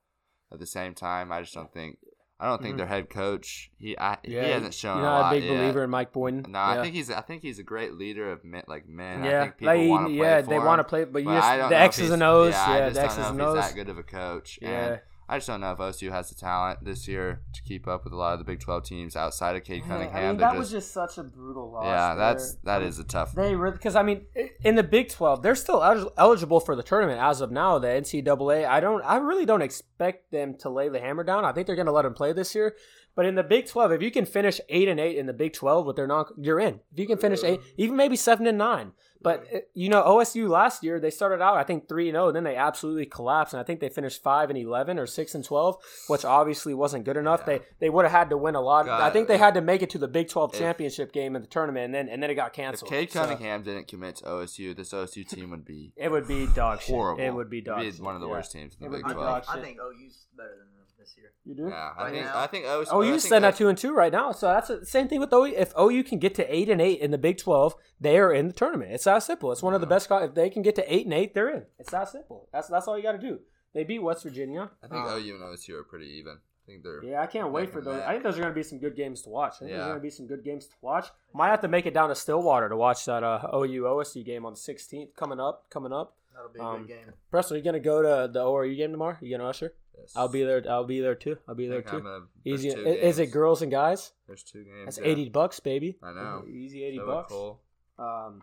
[0.52, 1.98] at the same time, I just don't think.
[2.42, 2.78] I don't think Mhm.
[2.78, 3.70] their head coach.
[3.78, 4.44] He I, yeah.
[4.44, 5.57] he hasn't shown You're a not lot a big yet.
[5.57, 6.50] believer in Mike Boynton.
[6.50, 6.70] No, yeah.
[6.70, 7.09] I think he's.
[7.09, 9.22] I think he's a great leader of men, like men.
[9.22, 11.26] I yeah, think people like, want to play yeah, they want to play, but you
[11.28, 13.55] but just the X's and O's, Yeah, yeah, the X's and he's O's.
[13.55, 14.59] that good of a coach.
[14.61, 14.68] Yeah.
[14.68, 15.00] And
[15.33, 18.12] I just don't know if OSU has the talent this year to keep up with
[18.12, 20.25] a lot of the Big 12 teams outside of Cade Yeah, Cunningham.
[20.25, 21.87] I mean, that was just, just such a brutal loss.
[21.87, 22.35] yeah, there.
[22.35, 23.33] that's that is a tough.
[23.33, 24.27] They because I mean
[24.62, 25.83] in the Big Twelve they're still
[26.18, 27.79] eligible for the tournament as of now.
[27.79, 31.47] The NCAA I don't I really don't expect them to lay the hammer down.
[31.47, 32.77] I think they're going to let them play this year.
[33.14, 35.55] But in the Big Twelve, if you can finish eight and eight in the Big
[35.55, 36.81] Twelve, but they're not, you're in.
[36.92, 38.92] If you can finish eight, even maybe seven and nine.
[39.22, 42.32] But uh, you know OSU last year they started out I think three and zero,
[42.32, 45.44] then they absolutely collapsed, and I think they finished five and eleven or six and
[45.44, 45.76] twelve,
[46.08, 47.40] which obviously wasn't good enough.
[47.40, 47.58] Yeah.
[47.58, 48.88] They they would have had to win a lot.
[48.88, 51.42] I think they had to make it to the Big Twelve if- championship game in
[51.42, 52.90] the tournament, and then and then it got If canceled.
[52.90, 56.46] Cade So- Cunningham didn't commit to OSU, this OSU team would be it would be
[56.48, 56.94] dog shit.
[56.94, 57.22] horrible.
[57.22, 58.00] It would be dog It'd shit.
[58.00, 58.32] be one of the yeah.
[58.32, 59.44] worst teams in the Big be I Twelve.
[59.44, 59.62] think, shit.
[59.62, 61.32] I think OU's better than them this year.
[61.44, 61.68] You do?
[61.68, 62.38] Yeah, I Right think now.
[62.38, 62.86] I think OSU.
[62.90, 65.08] Oh, I you think stand at two and two right now, so that's the same
[65.08, 65.46] thing with OU.
[65.56, 68.46] If OU can get to eight and eight in the Big Twelve, they are in
[68.48, 68.92] the tournament.
[68.92, 69.52] It's that simple.
[69.52, 70.08] It's one of the best.
[70.08, 71.64] co- If they can get to eight and eight, they're in.
[71.78, 72.48] It's that simple.
[72.52, 73.40] That's that's all you got to do.
[73.74, 74.70] They beat West Virginia.
[74.82, 76.34] I think Um, OU and OSU are pretty even.
[76.34, 77.02] I think they're.
[77.04, 77.96] Yeah, I can't wait for those.
[77.96, 78.06] neck.
[78.06, 79.54] I think those are going to be some good games to watch.
[79.56, 79.76] I think Yeah.
[79.78, 81.08] there's going to be some good games to watch.
[81.34, 84.46] Might have to make it down to Stillwater to watch that uh, OU OSU game
[84.46, 85.68] on the 16th coming up.
[85.70, 86.16] Coming up.
[86.34, 87.12] That'll be a Um, good game.
[87.30, 89.16] Preston, are you going to go to the ORU game tomorrow?
[89.20, 89.74] You going to usher?
[89.98, 90.12] Yes.
[90.16, 90.62] I'll be there.
[90.68, 91.37] I'll be there too.
[91.48, 92.00] I'll be there too.
[92.00, 92.68] gonna- Easy.
[92.70, 94.12] Is it girls and guys?
[94.26, 94.85] There's two games.
[94.87, 95.05] That's yeah.
[95.07, 95.98] eighty bucks, baby.
[96.02, 96.44] I know.
[96.48, 97.33] Easy eighty So bucks.
[97.33, 97.61] cool.
[97.98, 98.42] Um,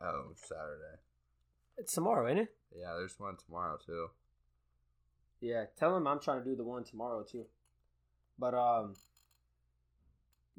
[0.00, 0.98] Oh, Saturday.
[1.78, 2.54] it's tomorrow, ain't it?
[2.76, 4.08] Yeah, there's one tomorrow too.
[5.40, 5.64] Yeah.
[5.78, 7.46] Tell him I'm trying to do the one tomorrow too.
[8.38, 8.94] But um,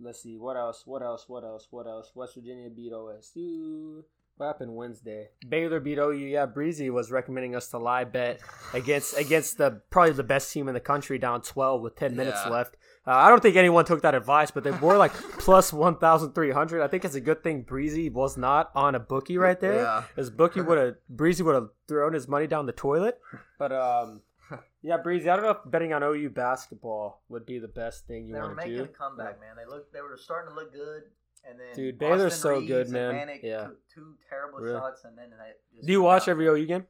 [0.02, 0.84] let's see what else.
[0.88, 1.26] What else?
[1.30, 1.68] What else?
[1.70, 2.12] What else?
[2.16, 4.04] West Virginia beat OSU.
[4.38, 5.30] What happened Wednesday?
[5.48, 6.12] Baylor beat OU.
[6.12, 8.42] Yeah, Breezy was recommending us to lie bet
[8.74, 12.42] against against the probably the best team in the country, down twelve with ten minutes
[12.44, 12.52] Yeah.
[12.52, 12.76] left.
[13.08, 16.34] Uh, I don't think anyone took that advice, but they were like plus one thousand
[16.34, 16.84] three hundred.
[16.84, 19.76] I think it's a good thing Breezy was not on a bookie right there.
[19.84, 20.04] Yeah.
[20.18, 23.20] His bookie would have Breezy would have thrown his money down the toilet.
[23.58, 24.22] But um,
[24.82, 25.30] yeah, Breezy.
[25.30, 28.40] I don't know if betting on OU basketball would be the best thing you would
[28.42, 28.44] do.
[28.44, 29.56] They were making a comeback, man.
[29.56, 29.94] They look.
[29.94, 31.04] They were starting to look good,
[31.50, 33.14] and then Dude, Baylor's Austin so Reaves good, man.
[33.28, 33.66] Manek Yeah.
[33.68, 34.80] took two terrible Really.
[34.80, 36.30] shots, and then they just Do you watch out.
[36.30, 36.88] every OU game?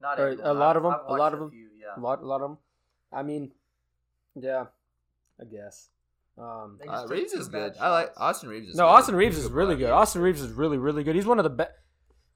[0.00, 0.92] Not or every a lot of them?
[0.94, 1.50] I've A lot of them?
[1.50, 1.96] Few, yeah.
[1.96, 2.58] A lot, a lot of them.
[3.12, 3.52] I mean,
[4.34, 4.66] yeah,
[5.40, 5.90] I guess.
[6.36, 7.80] Um, Uh, Reaves is bad good.
[7.82, 8.12] I like.
[8.16, 8.68] Austin Reaves.
[8.68, 8.90] Is no, good.
[8.90, 9.90] Austin Reaves is really good.
[9.90, 11.16] Austin Reaves is really, really good.
[11.16, 11.72] He's one of the best.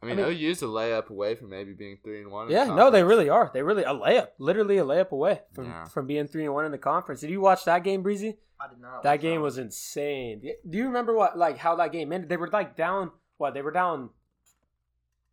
[0.02, 2.46] I mean, I mean- OU's a layup away from maybe being three and one.
[2.46, 3.50] in the Yeah, no, they really are.
[3.54, 5.84] They really a layup, literally a layup away from Yeah.
[5.84, 7.20] from being three and one in the conference.
[7.20, 8.38] Did you watch that game, Breezy?
[8.60, 9.02] I did not.
[9.02, 9.42] That watch game one.
[9.42, 10.40] was insane.
[10.68, 12.28] Do you remember what like how that game ended?
[12.28, 13.12] They were like down.
[13.38, 14.10] What they were down.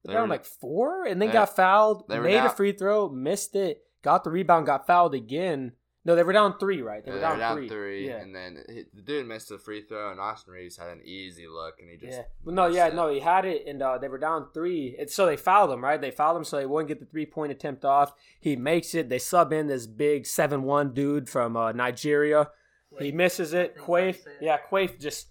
[0.03, 2.07] They They were down were- like four, and then they- got fouled.
[2.07, 5.73] they were Made a free throw, missed it, got the rebound, got fouled again.
[6.05, 7.03] No, they were down three, right?
[7.03, 7.69] They Yeah, were they down, were down three.
[7.69, 8.17] three, Yeah.
[8.21, 11.45] and then he- the dude missed a free throw, and Austin Reaves had an easy
[11.47, 12.23] look, and he just Yeah.
[12.45, 12.95] Well, no, yeah, it.
[12.95, 14.95] no, he had it, and uh, they were down three.
[14.97, 15.99] And so they fouled him, right?
[15.99, 18.13] They fouled him so they wouldn't get the three point attempt off.
[18.39, 19.09] He makes it.
[19.09, 22.49] They sub in this big seven one dude from uh, Nigeria.
[22.97, 23.75] He misses it.
[23.75, 24.37] think Quaif, how you say it.
[24.41, 25.27] yeah, Quaif just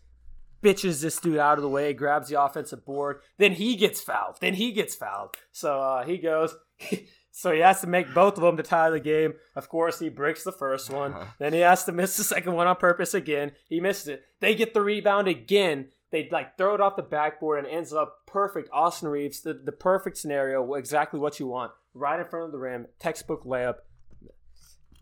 [0.63, 3.21] bitches this dude out of the way, grabs the offensive board.
[3.39, 4.37] Then he gets fouled.
[4.41, 5.35] Then he gets fouled.
[5.51, 6.55] So uh, he goes.
[7.39, 9.35] so he has to make both of them to tie the game.
[9.55, 11.15] Of course, he breaks the first one.
[11.39, 13.53] then he has to miss the second one on purpose again.
[13.69, 14.23] He missed it.
[14.41, 15.89] They get the rebound again.
[16.11, 18.69] They like throw it off the backboard and ends up perfect.
[18.73, 22.59] Austin Reaves, the, the perfect scenario, exactly what you want, right in front of the
[22.59, 23.77] rim, textbook layup.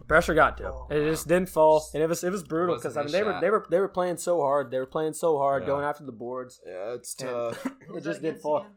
[0.09, 0.64] Pressure got to.
[0.66, 0.72] him.
[0.72, 3.12] Oh, It just didn't fall, and it was it was brutal because I mean his
[3.12, 4.70] they were they were they were playing so hard.
[4.70, 5.68] They were playing so hard, Yeah.
[5.68, 6.61] going after the boards.
[6.66, 7.66] Yeah, it's tough.
[7.96, 8.59] It just didn't fall.
[8.59, 8.70] again?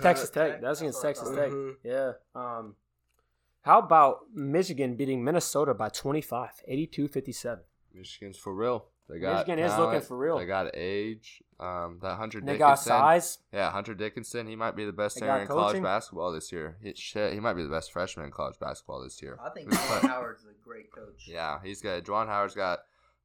[0.00, 0.52] Texas Tech.
[0.52, 0.60] Tech?
[0.62, 1.50] That's against That's Texas I Tech.
[1.50, 1.74] thought.
[1.82, 2.12] Yeah.
[2.34, 2.76] Um,
[3.62, 7.58] how about Michigan beating Minnesota by 25, 82-57?
[7.94, 8.86] Michigan's for real.
[9.08, 10.38] They got Michigan is looking for real.
[10.38, 11.42] They got age.
[11.58, 12.58] Um, that Hunter They Dickinson.
[12.58, 13.38] got size.
[13.52, 14.46] Yeah, Hunter Dickinson.
[14.46, 16.76] He might be the best They center in college basketball this year.
[16.82, 19.36] He, shit, he might be the best freshman in college basketball this year.
[19.44, 21.26] I think He's Juwan play- Howard's a great coach.
[21.26, 22.02] Yeah, he's got.
[22.04, 22.78] Juwan Howard's got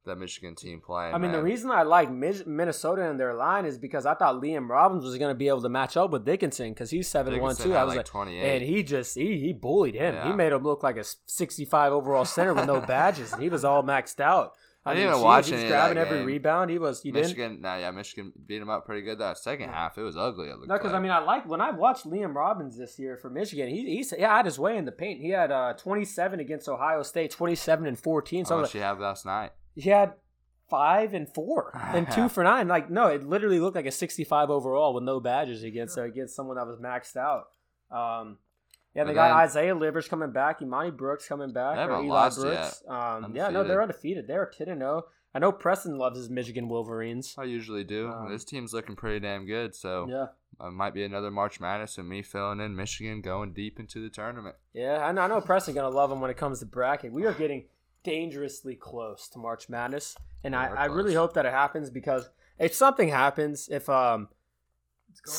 [0.06, 1.14] that Michigan team playing.
[1.14, 4.68] I mean, the reason I like Minnesota in their line is because I thought Liam
[4.68, 7.50] Robbins was going to be able to match up with Dickinson because he's seven one
[7.50, 7.76] Dickinson too.
[7.76, 8.56] I was like like, 28.
[8.56, 10.26] and he just he he bullied him.
[10.26, 13.48] He made him look like a sixty five overall center with no badges, and he
[13.48, 14.52] was all maxed out.
[14.86, 16.70] I didn't even geez, watch he that grabbing every rebound.
[16.70, 17.04] He was.
[17.04, 17.26] You didn't.
[17.26, 19.18] Michigan, nah, yeah, Michigan beat him up pretty good.
[19.18, 20.48] That second half, it was ugly.
[20.48, 23.28] It No, because I mean, I like when I watched Liam Robbins this year for
[23.28, 23.68] Michigan.
[23.68, 25.20] He he's, he had his way in the paint.
[25.20, 28.44] He had uh, 27 against Ohio State, 27 and 14.
[28.44, 29.50] So I much like, you have last night?
[29.76, 30.14] He had
[30.68, 32.66] five and four and two for nine.
[32.66, 36.34] Like no, it literally looked like a 65 overall with no badges against uh, against
[36.34, 37.46] someone that was maxed out.
[37.90, 38.38] Um,
[38.94, 42.82] yeah, they got Isaiah Livers coming back, Imani Brooks coming back, or Eli Brooks.
[42.88, 44.26] Um, yeah, no, they're undefeated.
[44.26, 45.04] They're 10 and 0.
[45.34, 47.34] I know Preston loves his Michigan Wolverines.
[47.36, 48.08] I usually do.
[48.08, 49.74] Um, this team's looking pretty damn good.
[49.74, 50.28] So Yeah.
[50.58, 54.08] uh, might be another March Madness and me filling in Michigan going deep into the
[54.08, 54.56] tournament.
[54.72, 57.12] Yeah, I know, I know Preston gonna love him when it comes to bracket.
[57.12, 57.66] We are getting
[58.06, 62.72] dangerously close to March Madness, and I, I really hope that it happens because if
[62.72, 64.28] something happens, if um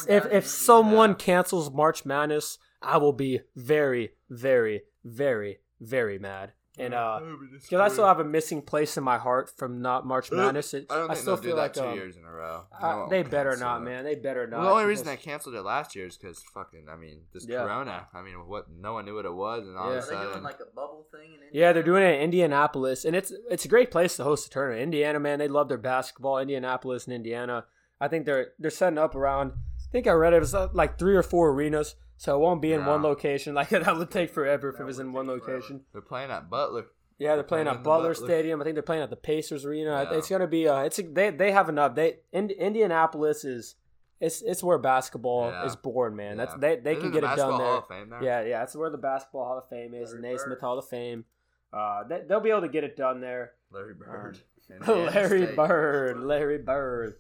[0.08, 1.16] if if someone Yeah.
[1.16, 6.52] cancels March Madness, I will be very, very, very, very mad.
[6.80, 7.20] And uh,
[7.52, 10.86] because I still have a missing place in my heart from not March Madness, it,
[10.92, 12.66] I don't I still feel do like that two um, years in a row.
[12.80, 13.86] won't they better not, it.
[13.86, 14.04] man.
[14.04, 14.60] They better not.
[14.60, 16.86] Well, the only reason they because- canceled it last year is because fucking.
[16.88, 17.64] I mean, this Yeah.
[17.64, 18.08] Corona.
[18.14, 18.66] I mean, what?
[18.70, 19.98] No one knew what it was, and all Yeah.
[20.00, 21.34] of a Are they doing like a bubble thing?
[21.34, 24.46] In Yeah, they're doing it in Indianapolis, and it's it's a great place to host
[24.46, 24.84] a tournament.
[24.84, 26.38] Indiana, man, they love their basketball.
[26.38, 27.66] Indianapolis and Indiana,
[28.00, 29.54] I think they're they're setting up around.
[29.54, 32.62] I think I read it was uh, like three or four arenas, so it won't
[32.62, 33.54] be in one location.
[33.56, 35.58] Like that would take forever if That it was in one take forever.
[35.60, 35.82] location.
[35.94, 36.88] they're playing at Butler.
[37.20, 38.28] Yeah, they're playing playing at Butler Butler.
[38.28, 38.62] Stadium.
[38.62, 40.08] I think they're playing at the Pacers Arena.
[40.12, 40.18] Yeah.
[40.18, 41.96] It's gonna be uh, it's they they have enough.
[41.96, 43.76] They in, Indianapolis is
[44.20, 45.66] it's it's where basketball Yeah.
[45.66, 46.38] is born, man.
[46.38, 47.68] That's they they Isn't can the get it done there.
[47.68, 48.24] Hall of Fame there?
[48.24, 50.62] Yeah, yeah, that's where the Basketball Hall of Fame is, the Larry Naismith Bird.
[50.62, 51.26] Hall of Fame.
[51.74, 53.54] Uh, they, they'll be able to get it done there.
[53.72, 54.40] Larry Bird.
[54.86, 55.56] Um, Larry State.
[55.56, 57.16] Bird, Larry Bird.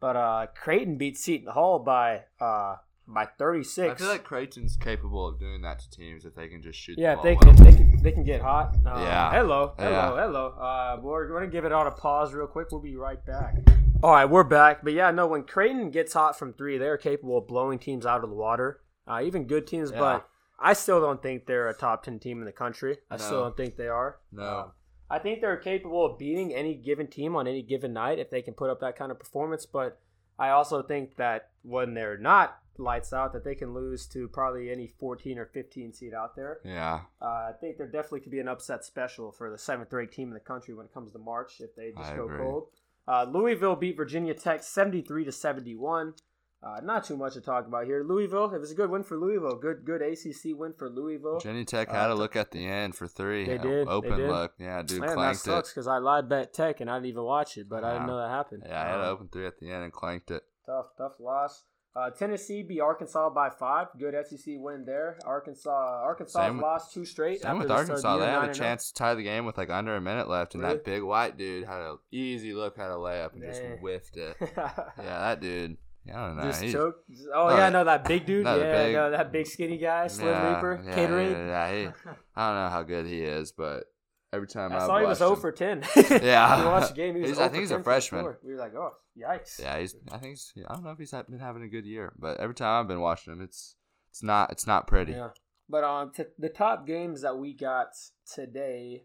[0.00, 2.74] But uh, Creighton beat Seton Hall by uh
[3.08, 3.90] by 36.
[3.90, 6.98] I feel like Creighton's capable of doing that to teams if they can just shoot.
[6.98, 7.64] yeah, the they can, well.
[7.64, 8.76] they can they can get hot.
[8.86, 9.30] Uh, Yeah.
[9.32, 10.22] Hello, hello, Yeah.
[10.26, 10.46] hello.
[10.50, 12.68] Uh, we're going to give it on a pause real quick.
[12.70, 13.56] We'll be right back.
[14.02, 14.84] All right, we're back.
[14.84, 18.22] But yeah, no, when Creighton gets hot from three, they're capable of blowing teams out
[18.22, 18.80] of the water.
[19.06, 19.98] Uh, even good teams, Yeah.
[19.98, 20.28] but
[20.60, 22.98] I still don't think they're a top ten team in the country.
[23.10, 24.18] I still don't think they are.
[24.30, 24.42] No.
[24.58, 24.72] Um,
[25.10, 28.42] I think they're capable of beating any given team on any given night if they
[28.42, 29.64] can put up that kind of performance.
[29.64, 29.98] But
[30.38, 34.70] I also think that when they're not lights out, that they can lose to probably
[34.70, 36.60] any 14 or 15 seed out there.
[36.64, 40.14] Yeah, Uh, I think there definitely could be an upset special for the seventh ranked
[40.14, 42.38] team in the country when it comes to March if they just I go agree.
[42.38, 42.68] cold.
[43.06, 46.14] Uh, Louisville beat Virginia Tech 73 to 71.
[46.60, 48.02] Uh, not too much to talk about here.
[48.02, 49.54] Louisville, it was a good win for Louisville.
[49.54, 51.38] Good, good ACC win for Louisville.
[51.38, 53.46] Jenny Tech Uh, had a look at the end for three.
[53.46, 54.28] They did, they Open did.
[54.28, 54.54] look.
[54.58, 57.56] Yeah, dude Man, that sucks because I lied bet Tech and I didn't even watch
[57.56, 58.64] it, but I didn't know that happened.
[58.66, 60.42] Yeah, I had an Um, open three at the end and clanked it.
[60.66, 61.62] Tough, tough loss.
[61.98, 63.88] Uh, Tennessee beat Arkansas by five.
[63.98, 65.18] Good SEC win there.
[65.24, 67.40] Arkansas, Arkansas Same with- lost two straight.
[67.40, 68.16] Same after with Arkansas.
[68.16, 68.52] the They had a oh.
[68.52, 70.76] chance to tie the game with like under a minute left, and Really?
[70.76, 74.36] that big white dude had a easy look, had a layup, and just whiffed it.
[74.40, 75.76] yeah, that dude.
[76.08, 76.42] I don't know.
[76.44, 76.74] Just he's-.
[76.76, 76.94] Oh
[77.34, 78.46] no, yeah, no, that big dude.
[78.46, 81.32] yeah, big- no, that big skinny guy, Slim yeah, Reaper, yeah, catering.
[81.32, 81.86] Yeah, yeah, he,
[82.36, 83.84] I don't know how good he is, but
[84.32, 86.20] every time I I've saw he was watched 0 him- for 10.
[86.22, 86.60] Yeah.
[86.64, 87.14] we watched the game.
[87.14, 88.34] He was He's- 0 I for think he's a 10 for freshman.
[88.42, 89.58] We were like, oh, yikes.
[89.60, 89.96] Yeah, he's.
[90.12, 90.52] I think he's.
[90.68, 93.00] I don't know if he's been having a good year, but every time I've been
[93.00, 93.76] watching him, it's
[94.10, 95.12] it's not it's not pretty.
[95.12, 95.28] Yeah.
[95.68, 97.88] But um, t- the top games that we got
[98.34, 99.04] today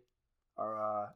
[0.58, 1.08] are uh,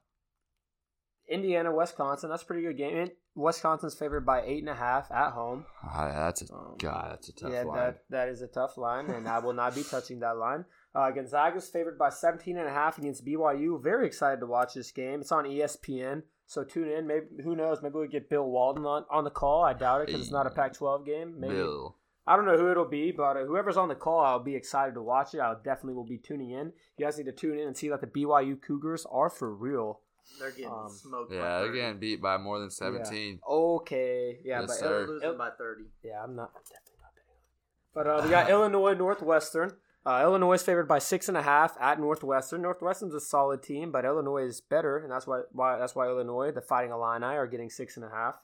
[1.30, 2.30] Indiana, Wisconsin.
[2.30, 3.08] That's a pretty good game.
[3.36, 5.66] Wisconsin's favored by eight and a half at home.
[5.84, 7.12] Ah, that's a Um, god.
[7.12, 7.78] That's a tough yeah, line.
[7.78, 10.66] that that is a tough line, and I will not be touching that line.
[10.96, 13.82] Uh, Gonzaga's favored by 17 and a half against BYU.
[13.82, 15.22] Very excited to watch this game.
[15.22, 17.06] It's on ESPN, so tune in.
[17.06, 17.82] Maybe who knows?
[17.84, 19.64] Maybe we get Bill Walton on, on the call.
[19.64, 21.36] I doubt it because it's not a Pac-12 game.
[21.40, 21.96] Maybe Bill.
[22.26, 24.96] I don't know who it'll be, but uh, whoever's on the call, I'll be excited
[24.96, 25.40] to watch it.
[25.40, 26.74] I definitely will be tuning in.
[26.98, 30.02] You guys need to tune in and see that the BYU Cougars are for real.
[30.40, 31.32] They're getting Um, smoked.
[31.32, 33.40] Yeah, by they're getting beat by more than seventeen.
[33.48, 34.88] Okay, yeah, Yes, but sir.
[34.90, 35.84] They're They're losing by 30.
[36.04, 37.94] yeah, I'm not I'm definitely not betting.
[37.94, 39.72] But uh, we got Illinois Northwestern.
[40.08, 42.62] Uh, Illinois is favored by six and a half at Northwestern.
[42.62, 46.50] Northwestern's a solid team, but Illinois is better, and that's why why that's why Illinois,
[46.52, 48.42] the Fighting Illini, are getting six and a half.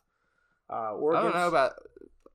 [0.70, 1.72] Uh, I don't know about.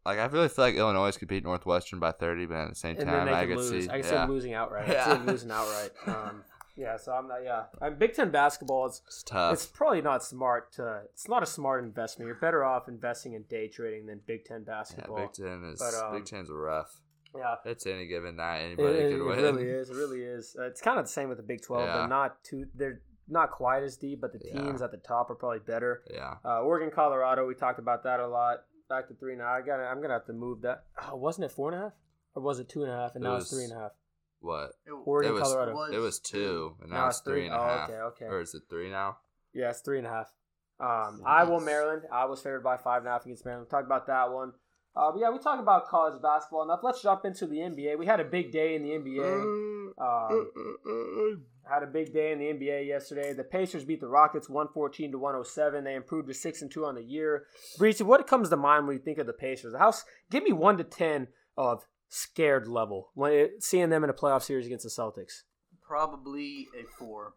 [0.07, 2.97] Like I really feel like Illinois could beat Northwestern by thirty, but at the same
[2.97, 3.85] time, I could could lose.
[3.85, 3.91] see.
[3.91, 4.85] I can see yeah, them losing outright.
[4.89, 5.31] I can see Yeah.
[5.31, 5.91] losing outright.
[6.07, 6.45] Um,
[6.79, 7.45] yeah, so I'm not.
[7.45, 9.03] Yeah, I mean, Big Ten basketball is.
[9.07, 9.53] it's tough.
[9.53, 11.03] It's probably not smart to.
[11.13, 12.29] It's not a smart investment.
[12.29, 15.17] You're better off investing in day trading than Big Ten yeah, basketball.
[15.17, 17.03] Big Ten is But, um, Big Ten's rough.
[17.37, 19.39] Yeah, It's any given night, anybody it- could it win.
[19.39, 19.91] really is.
[19.91, 20.57] It really is.
[20.59, 21.99] Uh, it's kind of the same with the Big Twelve, Yeah.
[21.99, 22.67] but not too.
[22.75, 24.61] They're not quite as deep, but the Yeah.
[24.63, 26.03] teams at the top are probably better.
[26.11, 27.47] Yeah, Uh, Oregon, Colorado.
[27.47, 28.65] We talked about that a lot.
[28.89, 29.49] Back to three now.
[29.53, 29.79] I got.
[29.81, 30.85] I'm gonna have to move that.
[31.07, 31.93] Oh, wasn't it four and a half,
[32.35, 33.15] or was it two and a half?
[33.15, 33.93] And It now it's three and a half.
[34.41, 34.71] what?
[34.87, 35.75] It, Oregon, it was, Colorado.
[35.75, 37.91] was- It was two, and now, Now it's three and a Oh, half.
[37.91, 38.25] okay, okay.
[38.25, 39.19] Or is it three now?
[39.53, 40.33] Yeah, it's three and a half.
[40.81, 42.07] Um, Iowa, Maryland.
[42.11, 43.69] I was favored by five and a half against Maryland.
[43.69, 44.55] Talk about that one.
[44.97, 46.81] Uh, yeah, we talk about college basketball enough.
[46.83, 47.99] Let's jump into the NBA.
[47.99, 49.93] We had a big day in the NBA.
[50.01, 53.33] Um, had a big day in the NBA yesterday.
[53.33, 55.85] The Pacers beat the Rockets 114 to 107.
[55.85, 57.45] They improved to six and two on the year.
[57.79, 59.75] Breezy, what comes to mind when you think of the Pacers?
[59.79, 59.93] How
[60.31, 64.43] give me one to ten of scared level when it, seeing them in a playoff
[64.43, 65.43] series against the Celtics.
[65.83, 67.35] probably a four.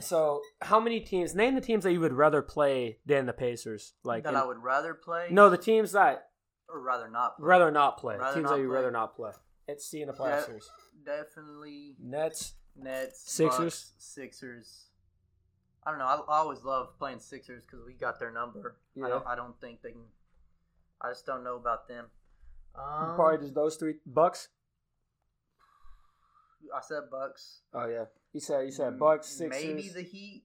[0.00, 1.34] So, how many teams?
[1.34, 3.94] Name the teams that you would rather play than the Pacers.
[4.04, 5.28] Like, that in- I would rather play.
[5.30, 6.28] no, the teams that
[6.68, 7.36] or rather not.
[7.38, 7.46] Play.
[7.46, 8.16] rather not play.
[8.16, 8.76] Rather teams not that you play.
[8.76, 9.30] rather not play.
[9.66, 10.70] It's see in the playoff series.
[11.04, 12.54] definitely Nets.
[12.76, 13.58] Nets, Sixers?
[13.58, 14.84] Bucks, Sixers.
[15.84, 16.06] I don't know.
[16.06, 18.76] I, I always love playing Sixers because we got their number.
[18.94, 19.06] Yeah.
[19.06, 19.26] I don't.
[19.26, 20.02] I don't think they can.
[21.00, 22.06] I just don't know about them.
[22.74, 23.94] Um, Probably just those three.
[24.06, 24.48] Bucks.
[26.74, 27.62] I said Bucks.
[27.72, 29.28] Oh yeah, you said you said Bucks.
[29.28, 29.62] Sixers.
[29.64, 30.44] Maybe the Heat.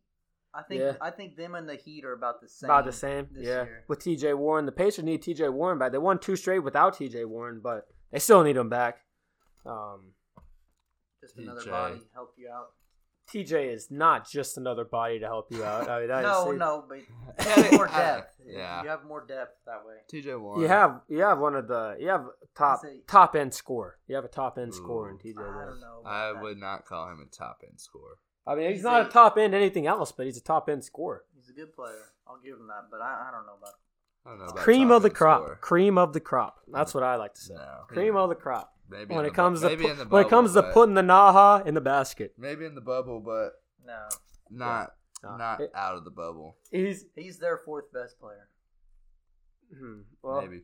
[0.56, 0.82] I think.
[0.82, 0.94] Yeah.
[1.02, 2.70] I think them and the Heat are about the same.
[2.70, 3.28] about the same.
[3.32, 3.84] this Yeah, year.
[3.88, 4.34] with T.J.
[4.36, 5.50] Warren, the Pacers need T.J.
[5.50, 5.92] Warren back.
[5.92, 7.26] They won two straight without T.J.
[7.26, 9.00] Warren, but they still need him back.
[9.66, 10.14] Um,
[11.22, 11.70] Just another TJ.
[11.72, 12.68] body help you out.
[13.30, 13.70] T.J.
[13.70, 15.90] is not just another body to help you out.
[15.90, 17.06] I mean, no, is, no, but you
[17.64, 18.36] have more depth.
[18.46, 18.84] Yeah.
[18.84, 19.96] you have more depth that way.
[20.14, 20.62] TJ Warren.
[20.62, 23.98] You have you have one of the you have top He's a- top end score.
[24.08, 24.76] You have a top end Ooh.
[24.76, 25.40] score in T.J.
[25.40, 25.70] I Warren.
[25.70, 26.02] don't know.
[26.06, 28.18] I would not call him a top end scorer.
[28.46, 30.70] I mean, he's, He's not a, a- top end anything else, but he's a top
[30.70, 31.24] end scorer.
[31.36, 32.12] He's a good player.
[32.28, 33.74] I'll give him that, but I, I don't know about.
[34.26, 34.46] I don't know.
[34.46, 35.42] About Cream of the crop.
[35.44, 35.58] scorer.
[35.62, 36.60] Cream of the crop.
[36.72, 37.54] That's what I like to say.
[37.56, 37.84] No.
[37.88, 38.74] Cream of the crop.
[38.90, 40.64] Maybe when in it comes bu- to maybe pu- in the when it comes to
[40.64, 44.08] putting the naha in the basket, maybe in the bubble, but No,
[44.50, 45.38] not No.
[45.38, 46.58] not It- out of the bubble.
[46.72, 48.50] he's he's their fourth best player.
[49.78, 50.42] hmm, well.
[50.42, 50.62] maybe.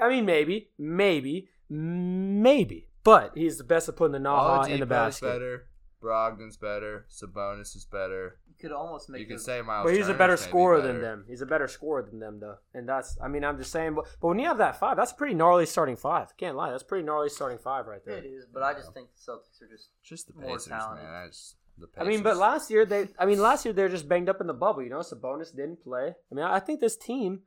[0.00, 4.86] I mean, maybe, maybe, maybe, but he's the best at putting the naha in the
[4.86, 5.26] basket.
[5.26, 5.66] better.
[6.04, 7.06] Brogdon's better.
[7.10, 8.38] Sabonis is better.
[8.48, 9.20] You could almost make.
[9.20, 9.86] You can the- say Myles.
[9.86, 11.24] But he's a better maybe scorer than them.
[11.28, 13.16] He's a better scorer than them, though, and that's.
[13.22, 13.94] I mean, I'm just saying.
[13.94, 16.36] But, but when you have that five, that's a pretty gnarly starting five.
[16.36, 18.18] Can't lie, that's a pretty gnarly starting five right there.
[18.18, 19.88] It is, but I just think the Celtics are just.
[20.02, 21.04] Just the More Pacers, talented.
[21.04, 21.14] man.
[21.14, 23.08] I just the I mean, but last year they.
[23.18, 24.82] I mean, last year they're just banged up in the bubble.
[24.82, 26.14] You know, Sabonis didn't play.
[26.30, 27.40] I mean, I think this team,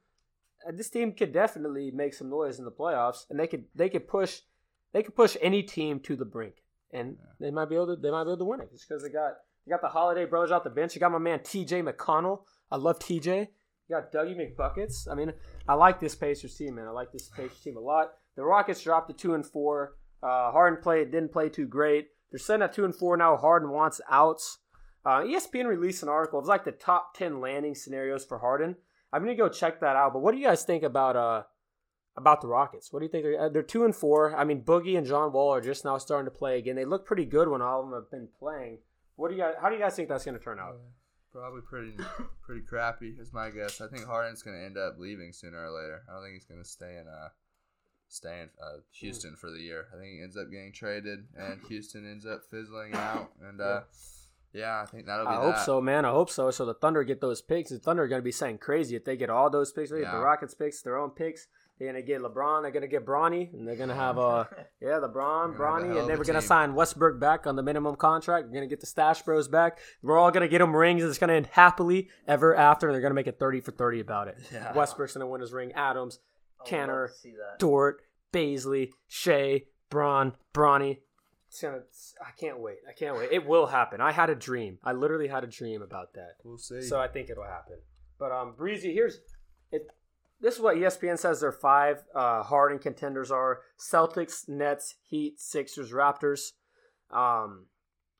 [0.67, 3.89] uh, this team could definitely make some noise in the playoffs, and they could they
[3.89, 4.41] could push,
[4.93, 6.55] they could push any team to the brink,
[6.91, 9.03] and they might be able to they might be able to win it just because
[9.03, 9.33] they got
[9.65, 10.95] they got the Holiday brothers off the bench.
[10.95, 11.81] You got my man T.J.
[11.81, 12.41] McConnell.
[12.71, 13.49] I love T.J.
[13.89, 15.09] You got Dougie McBuckets.
[15.09, 15.31] I mean,
[15.67, 16.87] I like this Pacers team, man.
[16.87, 18.11] I like this Pacers team a lot.
[18.35, 19.95] The Rockets dropped to two and four.
[20.21, 22.07] Uh, Harden played didn't play too great.
[22.31, 23.37] They're sitting at two and four now.
[23.37, 24.59] Harden wants outs.
[25.05, 26.39] Uh, ESPN released an article.
[26.39, 28.75] It's like the top ten landing scenarios for Harden.
[29.13, 30.13] I'm gonna go check that out.
[30.13, 31.43] But what do you guys think about uh
[32.17, 32.91] about the Rockets?
[32.91, 33.23] What do you think?
[33.23, 34.35] They're, uh, they're two and four.
[34.35, 36.75] I mean, Boogie and John Wall are just now starting to play again.
[36.75, 38.79] They look pretty good when all of them have been playing.
[39.15, 39.53] What do you guys?
[39.61, 40.77] How do you guys think that's gonna turn out?
[41.31, 41.93] Probably pretty
[42.41, 43.79] pretty crappy is my guess.
[43.79, 46.03] I think Harden's gonna end up leaving sooner or later.
[46.09, 47.29] I don't think he's gonna stay in uh
[48.09, 49.87] staying uh, Houston for the year.
[49.93, 53.31] I think he ends up getting traded, and Houston ends up fizzling out.
[53.47, 53.81] And uh,
[54.53, 55.31] yeah, I think that'll be.
[55.31, 55.41] I that.
[55.41, 56.05] hope so, man.
[56.05, 56.49] I hope so.
[56.51, 57.69] So the Thunder get those picks.
[57.69, 59.91] The Thunder are going to be saying crazy if they get all those picks.
[59.91, 61.47] They get the Rockets picks, their own picks.
[61.79, 62.63] They're going to get LeBron.
[62.63, 64.45] They're going to get Bronny, and they're going to have uh
[64.81, 66.47] yeah LeBron, They're gonna have a Bronny, and then we're going to team.
[66.47, 68.47] sign Westbrook back on the minimum contract.
[68.47, 69.79] We're going to get the Stash Bros back.
[70.01, 71.03] We're all going to get them rings.
[71.03, 72.87] and It's going to end happily ever after.
[72.87, 74.37] And they're going to make it thirty for thirty about it.
[74.51, 74.73] Yeah.
[74.73, 75.71] Westbrook's going to win his ring.
[75.73, 76.19] Adams,
[76.59, 77.33] I would love Kanter, to see.
[77.59, 78.01] Dort,
[78.33, 80.97] Bazley, Shai, Braun, Bronny.
[81.49, 81.79] It's gonna.
[82.25, 82.77] I can't wait.
[82.89, 83.29] I can't wait.
[83.31, 84.01] It will happen.
[84.01, 84.79] I had a dream.
[84.83, 86.31] I literally had a dream about that.
[86.43, 86.81] We'll see.
[86.81, 87.77] So I think it'll happen.
[88.19, 89.19] But um, Breezy, here's
[89.71, 89.87] it.
[90.39, 95.91] This is what ESPN says their five uh, Harden contenders are: Celtics, Nets, Heat, Sixers,
[95.91, 96.51] Raptors.
[97.09, 97.65] Um,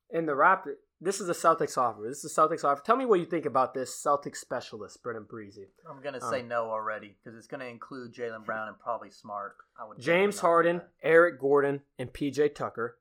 [0.10, 2.02] in the Raptor, this is the Celtics offer.
[2.08, 2.82] This is the Celtics offer.
[2.84, 5.68] Tell me what you think about this Celtics specialist, Brennan Breezy.
[5.88, 9.56] I'm gonna Um, say no already because it's gonna include Jaylen Brown and probably Smart.
[9.80, 10.82] I would James definitely not do Harden.
[11.04, 12.98] Eric Gordon, and PJ Tucker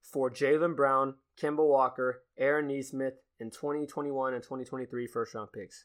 [0.00, 5.84] for Jaylen Brown, Kemba Walker, Aaron Nesmith in 2021 and 2023 first round picks.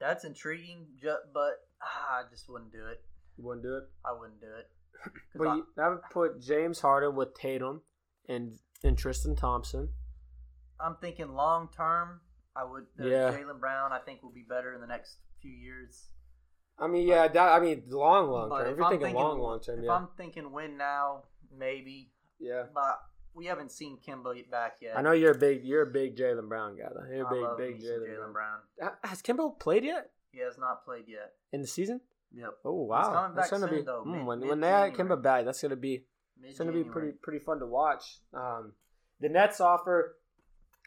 [0.00, 3.00] That's intriguing, ju- but ah, I just wouldn't do it.
[3.36, 3.84] You wouldn't do it?
[4.04, 4.68] I wouldn't do it.
[5.34, 7.82] But I- you, that would put James Harden with Tatum
[8.28, 9.88] and and Tristan Thompson.
[10.80, 12.20] I'm thinking long term.
[12.54, 12.86] I would.
[13.00, 13.30] Uh, Yeah.
[13.32, 16.08] Jaylen Brown, I think, will be better in the next few years.
[16.80, 18.66] I mean, yeah, that, I mean, long, long term.
[18.66, 21.24] if If you're thinking, thinking- long, long term, If yeah, I'm thinking win now,
[21.56, 22.12] maybe.
[22.38, 22.64] yeah.
[22.72, 23.00] But
[23.38, 24.98] we haven't seen Kemba back yet.
[24.98, 26.88] I know you're a big, you're a big Jaylen Brown guy.
[26.94, 27.14] Though.
[27.14, 28.58] You're a big, big Jaylen Brown.
[28.78, 28.92] Brown.
[29.04, 31.32] Has Kemba played yet He has not played yet.
[31.52, 32.00] in the season?
[32.34, 32.50] Yep.
[32.64, 34.92] Oh wow, that's gonna soon, be though, mm, mid- when when they add.
[34.94, 35.46] Kemba back.
[35.46, 36.04] That's gonna be
[36.42, 38.18] it's gonna be pretty pretty fun to watch.
[38.34, 38.72] Um,
[39.20, 40.16] the Nets offer.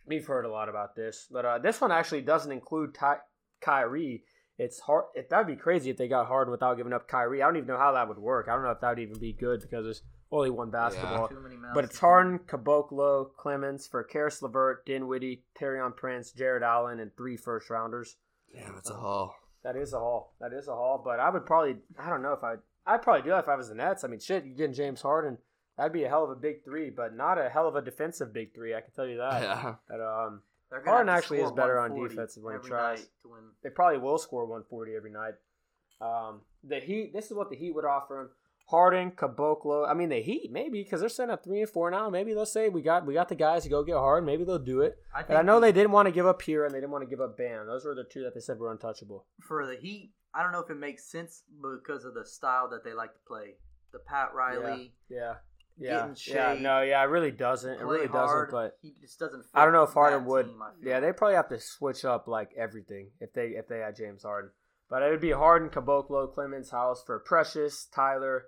[0.05, 3.21] We've heard a lot about this, but uh, this one actually doesn't include Ty-
[3.59, 4.23] Kyrie.
[4.57, 5.05] It's hard.
[5.15, 7.41] If that'd be crazy if they got Harden without giving up Kyrie.
[7.41, 8.47] I don't even know how that would work.
[8.47, 11.27] I don't know if that would even be good because there's only one basketball.
[11.27, 11.99] Too many mouths But it's.
[11.99, 18.15] Harden, Caboclo, Clemons for Caris LeVert, Dinwiddie, Taurean Prince, Jarrett Allen, and three first rounders.
[18.53, 19.35] Damn, it's a haul.
[19.63, 20.33] That is a haul.
[20.39, 21.01] That is a haul.
[21.03, 21.75] But I would probably.
[21.99, 22.55] I don't know if I.
[22.85, 24.03] I'd probably do that if I was the Nets.
[24.03, 25.37] I mean, shit, you getting James Harden.
[25.77, 28.33] That'd be a hell of a big three, but not a hell of a defensive
[28.33, 28.75] big three.
[28.75, 29.41] I can tell you that.
[29.41, 29.75] Yeah.
[29.89, 30.41] That um,
[30.85, 33.01] Harden actually is better on defense when he tries.
[33.23, 33.41] to win.
[33.63, 35.33] they probably will score 140 every night.
[36.01, 37.13] Um, the Heat.
[37.13, 38.29] This is what the Heat would offer him.
[38.71, 39.87] Harden, Caboclo.
[39.87, 42.09] I mean, the Heat maybe because they're sitting at three and four now.
[42.09, 44.25] Maybe they'll say we got we got the guys to go get Harden.
[44.25, 44.97] Maybe they'll do it.
[45.13, 47.03] I But I know they didn't want to give up here and they didn't want
[47.03, 47.67] to give up Bam.
[47.67, 49.25] Those were the two that they said were untouchable.
[49.41, 50.13] for the Heat.
[50.33, 53.19] I don't know if it makes sense because of the style that they like to
[53.27, 53.55] play.
[53.91, 55.35] The Pat Riley Yeah.
[55.77, 56.07] Yeah.
[56.07, 56.13] Yeah.
[56.13, 57.73] shade, No, yeah, it really doesn't.
[57.73, 58.49] It really hard.
[58.49, 59.41] doesn't, but he just doesn't.
[59.41, 60.45] Fit I don't know if Harden would.
[60.45, 63.95] team, Yeah, they probably have to switch up like everything if they if they had
[63.97, 64.51] James Harden.
[64.89, 68.47] But it would be Harden, Caboclo, Clemons House for Precious, Tyler,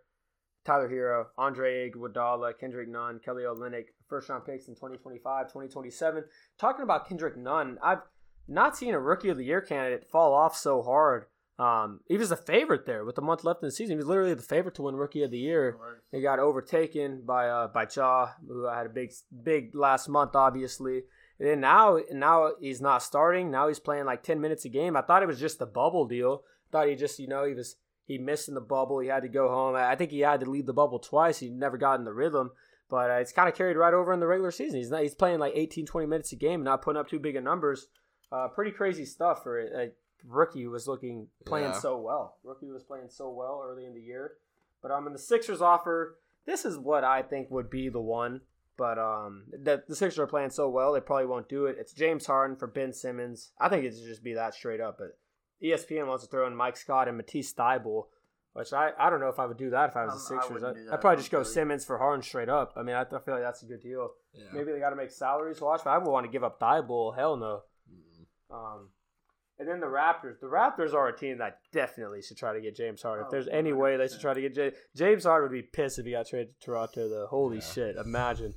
[0.65, 6.23] Tyler Herro, Andre Iguodala, Kendrick Nunn, Kelly Olynyk, first round picks in 2025, 2027.
[6.57, 8.01] Talking about Kendrick Nunn, I've
[8.47, 11.25] not seen a rookie of the year candidate fall off so hard.
[11.59, 13.93] Um, he was a favorite there with a month left in the season.
[13.93, 15.77] He was literally the favorite to win rookie of the year.
[16.11, 21.03] He got overtaken by uh by Ja, who had a big big last month, obviously.
[21.39, 23.51] And then now now he's not starting.
[23.51, 24.97] Now he's playing like ten minutes a game.
[24.97, 26.43] I thought it was just the bubble deal.
[26.71, 27.75] thought he just you know he was
[28.05, 28.99] he missed in the bubble.
[28.99, 29.75] He had to go home.
[29.75, 31.39] I think he had to leave the bubble twice.
[31.39, 32.51] He never got in the rhythm.
[32.89, 34.77] But uh, it's kind of carried right over in the regular season.
[34.77, 37.35] He's not he's playing like 18, 20 minutes a game, not putting up too big
[37.35, 37.87] of numbers.
[38.31, 39.91] Uh, pretty crazy stuff for a, a
[40.27, 41.79] rookie who was looking playing Yeah.
[41.79, 42.37] so well.
[42.43, 44.33] Rookie was playing so well early in the year.
[44.81, 48.41] But um, in the Sixers offer, this is what I think would be the one.
[48.77, 51.77] But um, the, the Sixers are playing so well, they probably won't do it.
[51.79, 53.51] It's James Harden for Ben Simmons.
[53.59, 54.97] I think it should just be that straight up.
[54.99, 55.17] But
[55.63, 58.05] ESPN wants to throw in Mike Scott and Matisse Thybulle,
[58.53, 60.39] which I, I don't know if I would do that if I was the Um,
[60.39, 60.63] I Sixers.
[60.63, 62.73] I, I'd that probably if just go I'm Simmons for Harden straight up.
[62.75, 64.11] I mean, I, I feel like that's a good deal.
[64.33, 64.43] Yeah.
[64.53, 67.15] Maybe they got to make salaries watch, but I would want to give up Thybulle.
[67.15, 67.61] Hell no.
[67.91, 68.53] Mm.
[68.55, 68.89] Um,
[69.59, 70.39] and then the Raptors.
[70.41, 73.23] The Raptors are a team that definitely should try to get James Harden.
[73.23, 75.61] if Oh, there's any way they should try to get James, James Harden would be
[75.61, 77.07] pissed if he got traded to Toronto.
[77.07, 77.63] The holy Yeah.
[77.63, 77.95] shit!
[77.97, 78.53] Imagine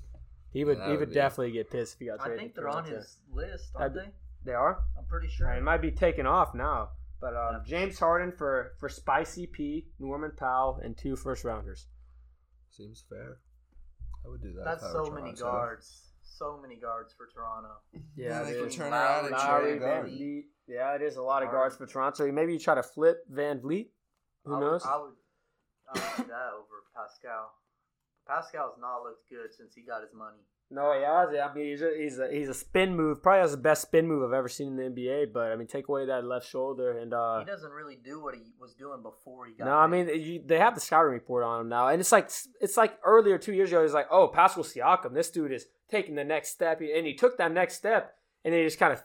[0.50, 0.78] he would.
[0.78, 2.38] that he would would definitely get pissed if he got I traded.
[2.38, 4.12] I think to they're on his list, aren't I'd- they?
[4.46, 4.78] They are.
[4.96, 5.50] I'm pretty sure.
[5.50, 6.90] It might be taken off now.
[7.20, 7.78] But um, Yeah.
[7.80, 11.86] James Harden for for Spicy P, Norman Powell, and two first rounders.
[12.70, 13.38] Seems fair.
[14.24, 14.64] I would do that.
[14.64, 15.44] That's if I were so many Toronto.
[15.58, 16.02] guards.
[16.22, 17.70] So many guards for Toronto.
[18.16, 18.74] Yeah, it they can is.
[18.76, 20.04] turn around and Lowry, trade Van.
[20.04, 20.42] Vleet.
[20.68, 22.30] Yeah, it is a lot of guards for Toronto.
[22.30, 23.88] Maybe you try to flip Van Vleet.
[24.44, 24.82] Who I knows?
[24.84, 25.12] Would, I would,
[25.88, 27.50] I would do that over Pascal.
[28.28, 30.42] Pascal's not looked good since he got his money.
[30.68, 33.22] No, yeah, I mean he's a, he's a he's a spin move.
[33.22, 35.32] Probably has the best spin move I've ever seen in the NBA.
[35.32, 38.34] But I mean, take away that left shoulder and uh, he doesn't really do what
[38.34, 39.66] he was doing before he got.
[39.66, 42.30] no, I mean you, they have the scouting report on him now, and it's like
[42.60, 43.82] it's like earlier two years ago.
[43.82, 47.38] He's like, oh, Pascal Siakam, this dude is taking the next step, and he took
[47.38, 49.04] that next step, and he just kind of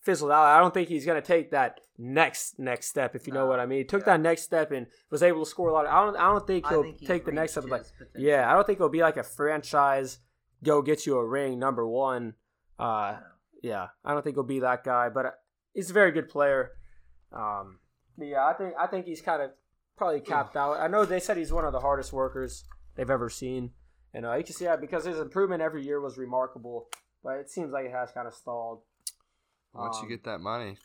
[0.00, 0.44] fizzled out.
[0.44, 3.66] I don't think he's gonna take that next next step, if you know what I
[3.66, 3.80] mean.
[3.80, 4.16] He took yeah.
[4.16, 5.84] that next step and was able to score a lot.
[5.84, 7.68] Of, I don't I don't think he'll think take the next step.
[7.68, 7.84] Like
[8.16, 10.20] yeah, I don't think it'll be like a franchise
[10.62, 12.34] go get you a ring number one.
[12.78, 13.16] Uh,
[13.62, 15.30] yeah, I don't think he'll be that guy, but uh,
[15.74, 16.72] he's a very good player.
[17.32, 17.78] Um,
[18.16, 19.50] but yeah, I think I think he's kind of
[19.96, 20.78] probably capped out.
[20.80, 23.72] I know they said he's one of the hardest workers they've ever seen,
[24.14, 26.88] and uh, you can see that because his improvement every year was remarkable,
[27.22, 28.82] but it seems like it has kind of stalled.
[29.74, 30.76] Once Um, you get that money,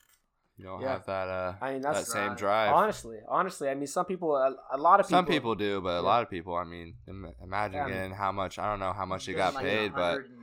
[0.57, 0.89] you don't yeah.
[0.93, 2.37] have that uh I mean, that that's same drive.
[2.37, 2.73] drive.
[2.73, 5.93] honestly, honestly, I mean, some people, a, a lot of people, Some people do, but
[5.95, 5.99] Yeah.
[6.01, 6.55] a lot of people.
[6.55, 8.59] I mean, im- imagine Yeah, I mean- getting how much.
[8.59, 10.39] I don't know how much you He's got like paid, but 100 and.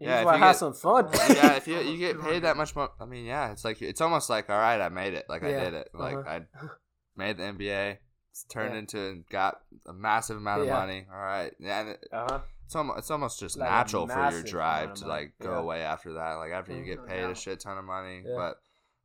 [0.00, 1.08] You Yeah, if you have get- some fun.
[1.12, 4.00] yeah, if you you get paid that much more, I mean, yeah, it's like it's
[4.00, 6.28] almost like all right, I made it, like I did it, like uh-huh.
[6.30, 6.40] I
[7.16, 7.98] made the NBA,
[8.30, 8.78] it's turned Yeah.
[8.80, 10.74] into and got a massive amount of Yeah.
[10.74, 11.06] money.
[11.12, 12.40] All right, yeah, and it, uh-huh.
[12.64, 15.58] it's almost it's almost just Like natural for your drive to like go Yeah.
[15.60, 16.86] away after that, like after you Mhm.
[16.86, 18.22] get paid a shit ton of money.
[18.26, 18.34] Yeah.
[18.36, 18.56] But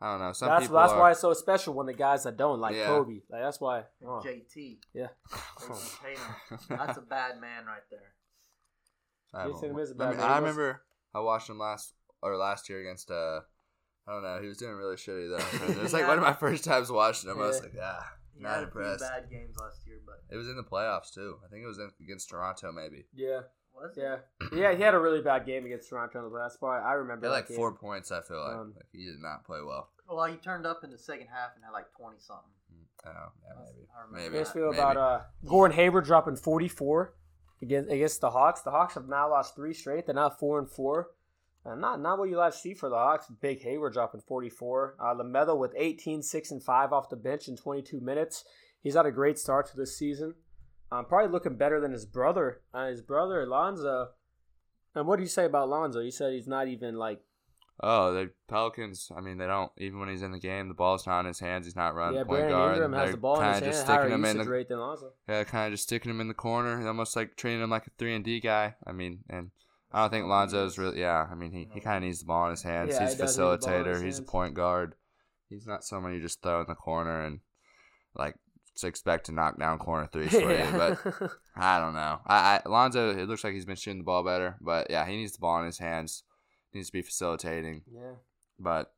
[0.02, 2.24] I don't know, some That's people that's are, why it's so special when the guys
[2.26, 2.88] that don't like Yeah.
[2.88, 3.22] Kobe.
[3.30, 3.84] Like that's why.
[4.06, 4.22] oh.
[4.24, 4.78] JT.
[4.94, 5.08] Yeah.
[5.60, 8.14] Jason That's a bad man right there.
[9.34, 10.32] I, Jason don't- is a I, bad mean, man.
[10.32, 10.82] I remember
[11.14, 13.42] I watched him last or last year against uh
[14.08, 15.68] I don't know he was doing really shitty though.
[15.74, 17.40] It was like one of my first times watching him.
[17.42, 19.00] I was like, ah, He not had a impressed.
[19.00, 21.38] few bad games last year, but It was in the playoffs too.
[21.46, 23.06] I think it was in, against Toronto maybe.
[23.16, 23.42] Yeah,
[23.76, 24.02] was it?
[24.02, 24.76] yeah, yeah.
[24.76, 26.30] He had a really bad game against Toronto.
[26.32, 27.58] but That's why I He remember had like game.
[27.58, 28.12] four points.
[28.12, 28.56] I feel like.
[28.56, 29.90] Um, like he did not play well.
[30.10, 32.52] Well, he turned up in the second half and had like twenty something.
[33.08, 33.88] Oh, yeah, maybe.
[33.96, 34.38] I remember Maybe.
[34.44, 34.82] How do you feel Maybe.
[34.82, 37.14] about uh, Gordon Hayward dropping 44
[37.62, 38.62] against against the Hawks?
[38.62, 40.06] The Hawks have now lost three straight.
[40.08, 41.12] They're now four and four.
[41.64, 43.28] Uh, not not what you like to see for the Hawks.
[43.42, 44.96] Big Hayward dropping 44.
[45.00, 48.44] Uh, Lamelo with 18, 6, and 5 off the bench in 22 minutes.
[48.82, 50.36] He's had a great start to this season.
[50.96, 52.62] Um, probably looking better than his brother.
[52.74, 54.10] Uh, his brother, Lonzo.
[54.94, 56.00] And what do you say about Lonzo?
[56.00, 57.22] You said he's not even like
[57.82, 59.12] Oh, the Pelicans.
[59.16, 61.40] I mean, they don't even when he's in the game, the ball's not in his
[61.40, 61.66] hands.
[61.66, 62.24] He's not running yeah.
[62.24, 62.74] point Brandon guard.
[62.76, 63.66] Ingram has the ball in his hand.
[63.66, 65.12] just Higher sticking him in the rate than Lonzo.
[65.28, 67.92] yeah, kind of just sticking him in the corner, almost like treating him like a
[67.98, 68.76] three and D guy.
[68.88, 69.52] I mean, and
[69.92, 71.02] I don't think Lonzo's really.
[71.02, 72.94] Yeah, I mean, he, he kind of needs the ball in his hands.
[72.94, 74.06] Yeah, he's he a does need the ball in facilitator.
[74.06, 74.96] He's a point guard.
[75.50, 77.42] He's not someone you just throw in the corner and
[78.16, 78.36] like
[78.84, 80.68] expect to knock down corner threes for you.
[80.72, 82.20] But I don't know.
[82.26, 85.16] I, I Lonzo, it looks like he's been shooting the ball better, but yeah, he
[85.16, 86.24] needs the ball in his hands.
[86.74, 88.16] Needs to be facilitating, yeah.
[88.60, 88.92] but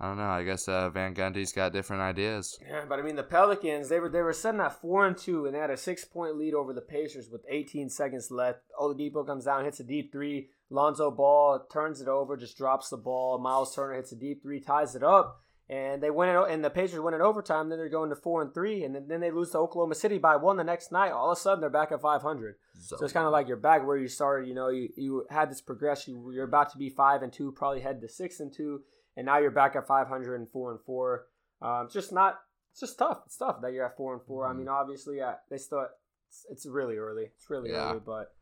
[0.00, 0.30] I don't know.
[0.30, 2.58] I guess uh, Van Gundy's got different ideas.
[2.66, 5.46] Yeah, but I mean the Pelicans, they were they were sitting at four and two,
[5.46, 8.60] and they had a six point lead over the Pacers with 18 seconds left.
[8.80, 10.48] Oladipo comes down, hits a deep three.
[10.70, 13.38] Lonzo Ball turns it over, just drops the ball.
[13.38, 16.50] Myles Turner hits a deep three, ties it up, and they win it.
[16.50, 17.68] And the Pacers win in overtime.
[17.68, 20.18] Then they're going to four and three, and then, then they lose to Oklahoma City
[20.18, 21.12] by one the next night.
[21.12, 22.56] All of a sudden, they're back at 500.
[22.80, 24.48] So it's kind of like you're back where you started.
[24.48, 26.24] You know, you, you had this progression.
[26.32, 28.82] You're about to be five and two, probably head to six and two,
[29.16, 31.26] and now you're back at 500 and four and four.
[31.60, 32.40] Um, it's just not.
[32.72, 33.18] It's just tough.
[33.26, 34.56] It's tough that you're at four and 4 I Mhm.
[34.56, 35.86] mean, obviously, yeah, they still.
[36.28, 37.24] It's, it's really early.
[37.36, 37.90] It's really Yeah.
[37.90, 38.34] early, but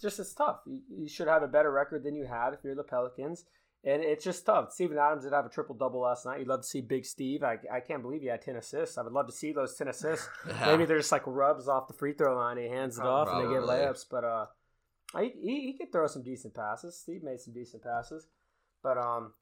[0.00, 0.60] just it's tough.
[0.66, 3.44] You, you should have a better record than you have if you're the Pelicans.
[3.86, 4.72] And it's just tough.
[4.72, 6.38] Steven Adams did have a triple double last night.
[6.38, 7.42] You'd love to see Big Steve.
[7.42, 8.96] I, I can't believe he had 10 assists.
[8.96, 10.28] I would love to see those 10 assists.
[10.48, 10.66] Yeah.
[10.66, 12.56] Maybe they're just like rubs off the free throw line.
[12.56, 13.76] He hands it off and they get Probably.
[13.76, 14.04] layups.
[14.10, 14.46] But uh,
[15.18, 16.98] he, he he could throw some decent passes.
[16.98, 18.26] Steve made some decent passes.
[18.82, 19.32] But um,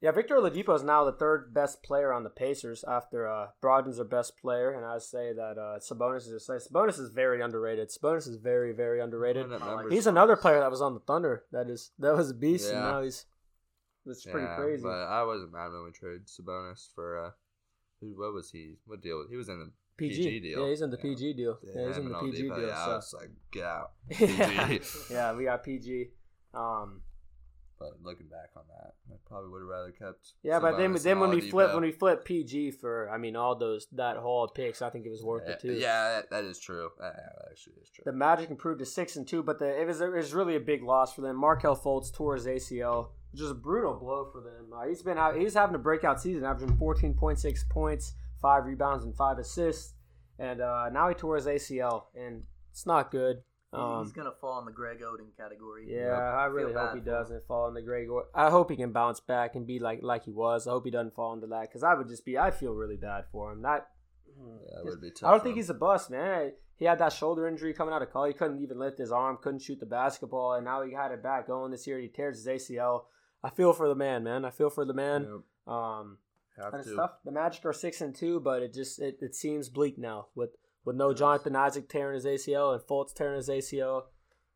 [0.00, 3.96] yeah, Victor Oladipo is now the third best player on the Pacers after uh, Brogdon's
[3.96, 7.90] their best player, and I say that uh, Sabonis is Sabonis is very underrated.
[7.90, 9.44] Sabonis is very very underrated.
[9.44, 9.92] Putting up I like numbers.
[9.94, 11.44] He's another player that was on the Thunder.
[11.50, 13.24] That is that was a beast, and now he's
[14.06, 14.82] it's pretty Yeah, crazy.
[14.82, 17.30] But I wasn't mad when we traded Sabonis for uh,
[18.00, 18.18] who?
[18.18, 18.74] What was he?
[18.86, 19.24] What deal?
[19.28, 20.16] He was in the PG.
[20.16, 20.62] PG deal.
[20.62, 21.02] Yeah, he's in the Yeah.
[21.02, 21.58] PG deal.
[21.62, 22.60] Yeah, he's in the PG deal.
[22.66, 22.94] Yeah, I so.
[22.96, 23.92] was like, get out.
[24.20, 24.78] yeah.
[25.10, 26.08] Yeah, we got PG.
[26.54, 27.02] Um,
[27.78, 30.32] But looking back on that, I probably would have rather kept.
[30.42, 33.54] yeah, but then then when we flip when we flip PG for I mean all
[33.54, 35.72] those that haul of picks, I think it was worth yeah, it too.
[35.72, 36.88] Yeah, that, that is true.
[36.98, 38.02] That, that actually is true.
[38.06, 40.60] The Magic improved to six and two, but the, it was it was really a
[40.60, 41.36] big loss for them.
[41.36, 44.72] Markelle Fultz tore his ACL, which is a brutal blow for them.
[44.74, 48.64] Uh, he's been out, he's having a breakout season, averaging fourteen point six points, five
[48.64, 49.94] rebounds, and five assists,
[50.38, 53.42] and uh, now he tore his ACL, and it's not good.
[53.72, 55.86] Um, He's gonna fall in the Greg Oden category.
[55.90, 58.08] Yeah, I really Feel hope he doesn't fall in the Greg.
[58.08, 60.66] Or- I hope he can bounce back and be like like he was.
[60.66, 62.38] I hope he doesn't fall into that because I would just be.
[62.38, 63.62] I feel really bad for him.
[63.62, 63.88] That
[64.72, 65.28] That would be tough.
[65.28, 65.58] I don't think him.
[65.58, 66.52] he's a bust, man.
[66.78, 68.34] He had that shoulder injury coming out of college.
[68.34, 71.22] He couldn't even lift his arm, couldn't shoot the basketball, and now he had it
[71.22, 71.98] back going this year.
[71.98, 73.04] He tears his ACL.
[73.46, 74.44] I feel for the man, man.
[74.44, 75.22] I feel for the man.
[75.22, 76.18] Yep, Um,
[76.58, 76.96] have and it's to.
[76.96, 77.12] tough.
[77.24, 80.50] The Magic are six and two, but it just it, it seems bleak now with
[80.84, 84.02] with no Jonathan Isaac tearing his ACL and Fultz tearing his ACL.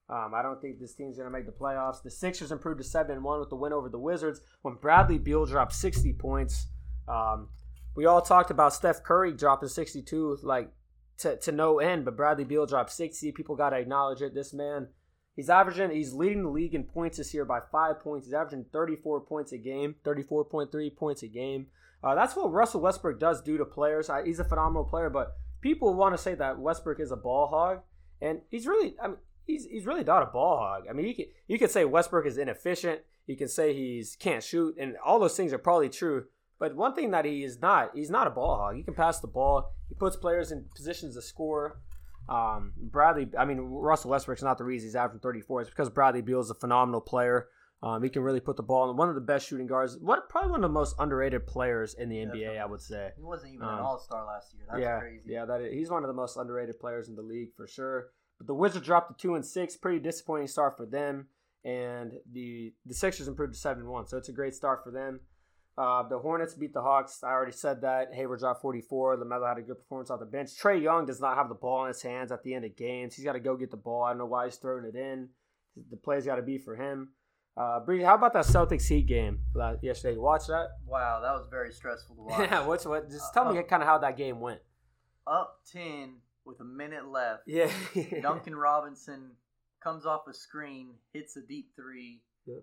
[0.08, 2.02] Um, I don't think this team's gonna make the playoffs.
[2.02, 5.18] The Sixers improved to seven and one with the win over the Wizards when Bradley
[5.18, 6.66] Beal dropped sixty points.
[7.06, 7.48] Um,
[7.94, 10.70] we all talked about Steph Curry dropping sixty two like
[11.18, 13.30] to, to no end, but Bradley Beal dropped sixty.
[13.30, 14.34] People gotta acknowledge it.
[14.34, 14.88] This man,
[15.40, 18.26] he's averaging, he's leading the league in points this year by five points.
[18.26, 21.68] He's averaging thirty four points a game, thirty four point three points a game.
[22.04, 24.10] Uh, that's what Russell Westbrook does do to players.
[24.10, 25.32] I, he's a phenomenal player, but
[25.62, 27.80] people want to say that Westbrook is a ball hog,
[28.20, 29.16] and he's really, I mean,
[29.46, 30.82] he's he's really not a ball hog.
[30.90, 33.00] I mean, you could you could say Westbrook is inefficient.
[33.26, 36.26] You can say he's can't shoot, and all those things are probably true.
[36.58, 38.76] But one thing that he is not, he's not a ball hog.
[38.76, 39.72] He can pass the ball.
[39.88, 41.80] He puts players in positions to score.
[42.30, 45.62] Um, Bradley, I mean, Russell Westbrook's not the reason he's averaging 34.
[45.62, 47.48] It's because Bradley Beal is a phenomenal player.
[47.82, 48.96] Um, he can really put the ball in.
[48.96, 49.96] One of the best shooting guards.
[50.00, 53.10] What probably one of the most underrated players in the NBA, I would say.
[53.16, 54.64] He wasn't even Um, an All Star last year.
[54.70, 55.22] That's yeah, crazy.
[55.26, 58.08] yeah, that is, he's one of the most underrated players in the league for sure.
[58.38, 61.28] But the Wizards dropped to two and six, pretty disappointing start for them.
[61.64, 64.90] And the the Sixers improved to seven and one, so it's a great start for
[64.90, 65.20] them.
[65.80, 67.22] Uh, the Hornets beat the Hawks.
[67.24, 68.12] I already said that.
[68.12, 69.16] Hayward dropped 44.
[69.16, 70.50] Lamelo had a good performance off the bench.
[70.60, 73.14] Trae Young does not have the ball in his hands at the end of games.
[73.14, 74.02] He's got to go get the ball.
[74.04, 75.30] I don't know why he's throwing it in.
[75.90, 77.12] The play's got to be for him.
[77.56, 80.14] Uh, Bree, how about that Celtics Heat game uh, yesterday?
[80.16, 80.68] You watch that?
[80.86, 82.50] Wow, that was very stressful to watch.
[82.50, 82.66] Yeah.
[82.66, 83.08] What's what?
[83.10, 84.60] Just tell me Uh, kind of how that game went.
[85.26, 87.42] Up ten with a minute left.
[87.46, 87.70] Yeah.
[88.22, 89.32] Duncan Robinson
[89.82, 92.20] comes off a screen, hits a deep three.
[92.46, 92.62] Yep.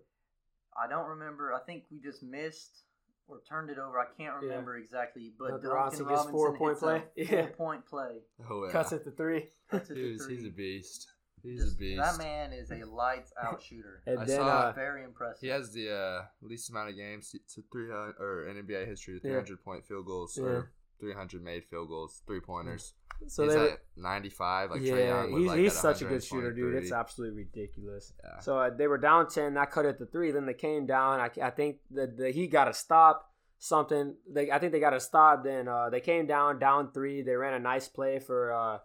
[0.79, 1.53] I don't remember.
[1.53, 2.83] I think we just missed
[3.27, 3.99] or turned it over.
[3.99, 7.03] I can't remember exactly, but Duncan Rossi is Robinson four point play.
[7.15, 7.27] Yeah.
[7.27, 8.19] Four point play.
[8.49, 8.71] Oh yeah.
[8.71, 9.49] Cuts it to three.
[9.69, 10.13] Cuts three.
[10.13, 11.07] He's a beast.
[11.43, 12.01] He's Just, a beast.
[12.01, 14.01] That man is a lights out shooter.
[14.07, 15.41] and I then, saw, uh, very impressive.
[15.41, 19.19] He has the uh, least amount of games to three hundred or in NBA history,
[19.19, 19.65] three hundred yeah.
[19.65, 20.33] point field goals.
[20.35, 20.63] So
[20.99, 22.93] 300 made field goals, three pointers.
[22.93, 23.31] Mm.
[23.31, 24.71] So he's they at 95.
[24.71, 26.75] Like yeah, he's, like he's such a good shooter, dude.
[26.75, 28.13] It's absolutely ridiculous.
[28.23, 28.39] Yeah.
[28.39, 29.57] So uh, they were down 10.
[29.57, 30.31] I cut it to three.
[30.31, 31.19] Then they came down.
[31.19, 33.31] I, I think that he got a stop.
[33.59, 34.15] Something.
[34.31, 35.43] They, I think they got a stop.
[35.43, 37.23] Then uh, they came down, down three.
[37.23, 38.77] They ran a nice play for uh,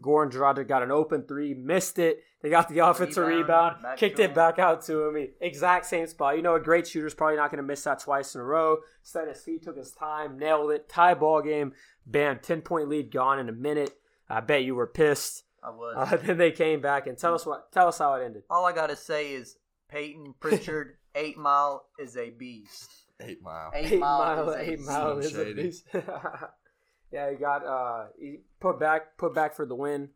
[0.00, 2.22] Goran Dragic got an open three, missed it.
[2.40, 5.28] They got the offensive Rebound, rebound, kicked it back out to him.
[5.40, 6.36] Exact same spot.
[6.36, 8.78] You know, a great shooter's probably not going to miss that twice in a row.
[9.02, 10.88] Set his feet, took his time, nailed it.
[10.88, 11.72] Tie ball game.
[12.06, 13.90] Bam, 10 point lead gone in a minute.
[14.30, 15.42] I bet you were pissed.
[15.64, 15.94] I was.
[15.96, 17.72] Uh, then they came back and tell us what.
[17.72, 18.44] Tell us how it ended.
[18.48, 19.56] All I gotta say is
[19.88, 22.88] Payton Pritchard, Eight Mile is a beast.
[23.20, 23.72] Eight mile.
[23.74, 24.88] Eight, Eight Mile, mile, is eight beast.
[24.88, 25.84] mile is a beast.
[27.12, 30.10] yeah, he got uh, he put back, put back for the win.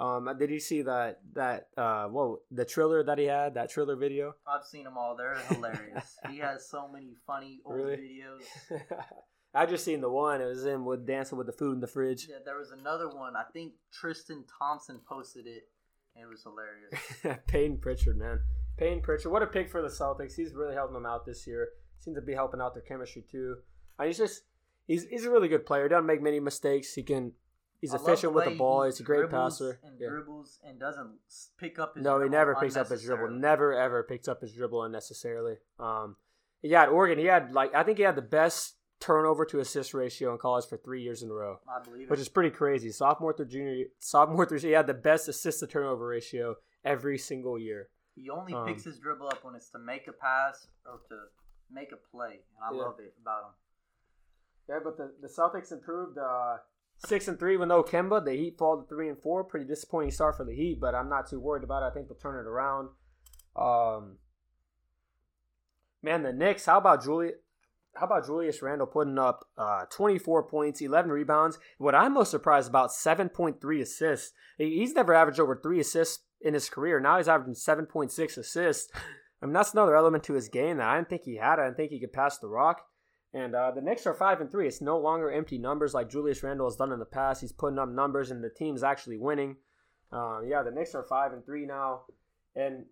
[0.00, 3.96] Um, did you see that that uh, whoa, the trailer that he had, that trailer
[3.96, 4.34] video?
[4.46, 5.16] I've seen them all.
[5.16, 6.16] They're hilarious.
[6.30, 7.96] he has so many funny old Really?
[7.96, 8.80] videos.
[9.54, 10.40] I just seen the one.
[10.40, 12.28] It was him with dancing with the food in the fridge.
[12.30, 13.34] Yeah, there was another one.
[13.34, 15.64] I think Tristan Thompson posted it.
[16.14, 17.40] and It was hilarious.
[17.48, 18.40] Payne Pritchard, man.
[18.76, 19.32] Payne Pritchard.
[19.32, 20.36] What a pick for the Celtics.
[20.36, 21.70] He's really helping them out this year.
[21.98, 23.56] Seems to be helping out their chemistry too.
[23.98, 24.42] And he's just
[24.88, 25.88] he's he's a really good player.
[25.88, 26.94] Doesn't make many mistakes.
[26.94, 27.34] He can
[27.80, 28.82] he's I efficient with the ball.
[28.82, 29.78] He's a great passer.
[29.84, 30.08] And Yeah.
[30.08, 31.20] dribbles and doesn't
[31.58, 33.28] pick up his No, he never picks up his dribble.
[33.28, 35.58] Never ever picks up his dribble unnecessarily.
[35.78, 36.16] Um,
[36.62, 39.94] yeah, at Oregon, he had like I think he had the best turnover to assist
[39.94, 42.10] ratio in college for three years in a row, I believe it.
[42.10, 42.90] which is pretty crazy.
[42.90, 47.56] Sophomore through junior, sophomore through he had the best assist to turnover ratio every single
[47.60, 47.90] year.
[48.16, 51.26] He only Um, picks his dribble up when it's to make a pass or to
[51.70, 52.82] make a play, and I Yeah.
[52.86, 53.50] love it about him.
[54.68, 56.56] Yeah, but the, the Celtics improved uh,
[57.06, 58.24] six and three with no Kemba.
[58.24, 59.44] The Heat fall to three and four.
[59.44, 61.86] Pretty disappointing start for the Heat, but I'm not too worried about it.
[61.86, 62.90] I think they'll turn it around.
[63.56, 64.16] Um,
[66.02, 66.66] man, the Knicks.
[66.66, 67.36] How about Julius?
[67.94, 71.58] How about Julius Randle putting up uh, 24 points, 11 rebounds?
[71.78, 74.32] What I'm most surprised about, 7.3 assists.
[74.56, 77.00] He's never averaged over three assists in his career.
[77.00, 78.92] Now he's averaging 7.6 assists.
[79.42, 81.58] I mean, that's another element to his game that I didn't think he had.
[81.58, 82.82] I didn't think he could pass the rock.
[83.38, 84.66] And uh, the Knicks are five and three.
[84.66, 87.40] It's no longer empty numbers like Julius Randle has done in the past.
[87.40, 89.56] He's putting up numbers, and the team's actually winning.
[90.12, 92.02] Uh, yeah, the Knicks are five and three now,
[92.56, 92.86] and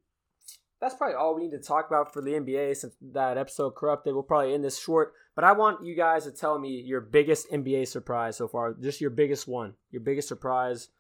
[0.80, 4.12] that's probably all we need to talk about for the NBA since that episode corrupted.
[4.12, 7.51] We'll probably end this short, but I want you guys to tell me your biggest
[7.51, 8.74] NBA surprise so far.
[8.74, 10.90] Just your biggest one, your biggest surprise.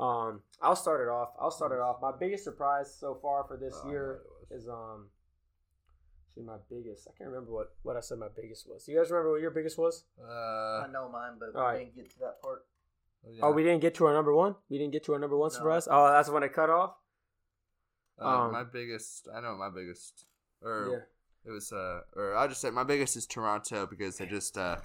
[0.00, 1.30] Um, I'll start it off.
[1.38, 1.98] I'll start it off.
[2.00, 4.62] My biggest surprise so far for this Oh, year know what it was.
[4.62, 5.06] is um.
[6.36, 8.84] Actually My biggest, I can't remember what, what I said my biggest was.
[8.84, 10.04] Do you guys remember what your biggest was?
[10.20, 10.24] Uh,
[10.84, 11.78] I know mine, but we all right.
[11.78, 12.64] didn't get to that part.
[13.42, 14.54] Oh, we didn't get to our number one.
[14.68, 15.54] We didn't get to our number one No.
[15.54, 15.88] surprise.
[15.90, 16.94] Oh, that's when it cut off.
[18.20, 20.26] Uh, um, my biggest, I know my biggest,
[20.62, 21.50] or Yeah.
[21.50, 24.76] it was, uh, or I'll just say my biggest is Toronto because they just, uh,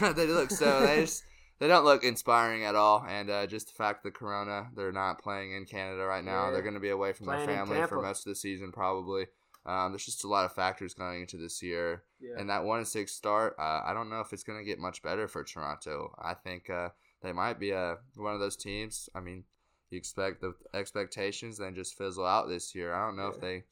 [0.00, 1.24] they look so, they just,
[1.58, 3.04] they don't look inspiring at all.
[3.06, 6.46] And uh, just the fact that Corona, they're not playing in Canada right now.
[6.46, 6.50] Yeah.
[6.52, 9.26] They're going to be away from Playing their family for most of the season, probably.
[9.64, 12.02] Um, there's just a lot of factors going into this year.
[12.20, 12.34] Yeah.
[12.38, 14.78] And that one and six start, uh, I don't know if it's going to get
[14.78, 16.14] much better for Toronto.
[16.20, 16.88] I think uh,
[17.22, 19.08] they might be uh, one of those teams.
[19.14, 19.44] I mean,
[19.90, 22.92] you expect the expectations, then just fizzle out this year.
[22.94, 23.64] I don't know if they.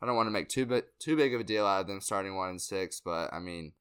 [0.00, 2.00] I don't want to make too big too big of a deal out of them
[2.00, 3.72] starting one and six, but I mean,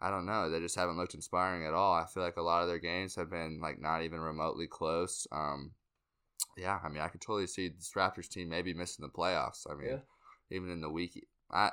[0.00, 0.50] I don't know.
[0.50, 1.94] They just haven't looked inspiring at all.
[1.94, 5.26] I feel like a lot of their games have been like not even remotely close.
[5.30, 5.72] Um,
[6.56, 9.66] yeah, I mean, I could totally see this Raptors team maybe missing the playoffs.
[9.70, 9.98] I mean, Yeah.
[10.50, 11.70] Even in the week, I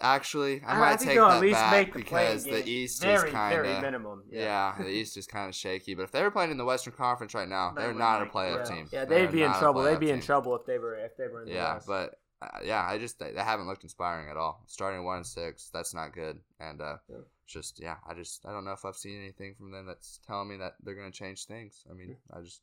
[0.00, 2.50] actually I I- might take they'll that at least back make the play-in because the
[2.50, 2.62] game.
[2.66, 4.22] East very, is kind of minimum.
[4.30, 4.74] yeah.
[4.78, 5.94] the East is kind of shaky.
[5.94, 8.26] But if they were playing in the Western Conference right now, They they're not a
[8.26, 8.74] playoff yeah.
[8.76, 8.88] team.
[8.92, 9.82] Yeah, They're they'd be in trouble.
[9.82, 10.26] They'd be in team.
[10.26, 11.64] trouble if they were if they were in the West.
[11.64, 11.86] Yeah, West.
[11.86, 14.62] but uh, yeah, I just they, they haven't looked inspiring at all.
[14.66, 16.38] Starting one and six, that's not good.
[16.60, 17.16] And uh, Yeah.
[17.46, 20.48] just yeah, I just I don't know if I've seen anything from them that's telling
[20.50, 21.84] me that they're going to change things.
[21.90, 22.60] I mean, I just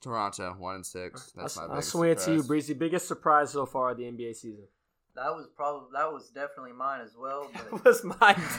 [0.00, 1.32] Toronto one and six.
[1.36, 2.42] That's I'll, my I'll biggest swing it to you.
[2.42, 2.74] Breezy.
[2.74, 4.64] Biggest surprise so far of the NBA season.
[5.14, 7.50] That was probably that was definitely mine as well.
[7.54, 8.42] But That was mine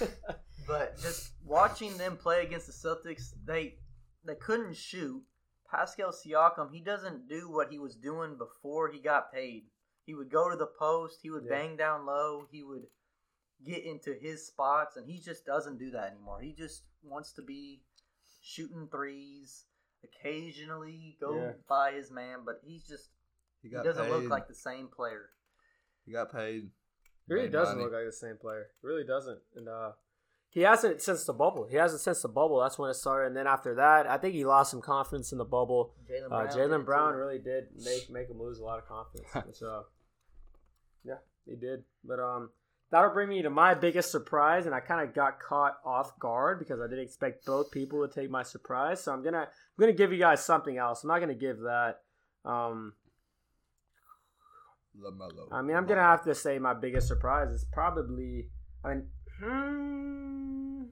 [0.00, 0.06] too.
[0.66, 3.74] But just watching them play against the Celtics, they
[4.24, 5.22] they couldn't shoot.
[5.70, 9.64] Pascal Siakam, he doesn't do what he was doing before he got paid.
[10.06, 11.50] He would go to the post, he would Yeah.
[11.50, 12.86] bang down low, he would
[13.64, 16.40] get into his spots, and he just doesn't do that anymore.
[16.40, 17.82] He just wants to be
[18.40, 19.64] shooting threes,
[20.04, 21.52] occasionally go Yeah.
[21.68, 23.10] by his man, but he's just
[23.62, 25.30] He he doesn't look like the same player.
[26.04, 26.70] he got paid.
[27.26, 27.84] He really doesn't money.
[27.84, 28.66] look like the same player.
[28.82, 29.40] He really doesn't.
[29.56, 29.92] And uh
[30.50, 31.66] he hasn't since the bubble.
[31.68, 32.60] He hasn't since the bubble.
[32.60, 33.26] That's when it started.
[33.28, 35.94] And then after that, I think he lost some confidence in the bubble.
[36.08, 38.86] Jalen Uh, Brown, did Jalen Brown really did make make him lose a lot of
[38.86, 39.26] confidence.
[39.46, 39.82] Which, uh,
[41.02, 41.84] yeah, he did.
[42.04, 42.50] But um,
[42.94, 46.60] that'll bring me to my biggest surprise, and I kind of got caught off guard
[46.60, 49.02] because I didn't expect both people to take my surprise.
[49.02, 51.02] So I'm gonna I'm gonna give you guys something else.
[51.02, 51.96] I'm not gonna give that.
[52.44, 52.92] Um,
[54.96, 55.48] LaMelo.
[55.50, 58.50] I mean, I'm gonna have to say my biggest surprise is probably.
[58.84, 59.06] I mean,
[59.40, 60.82] hmm,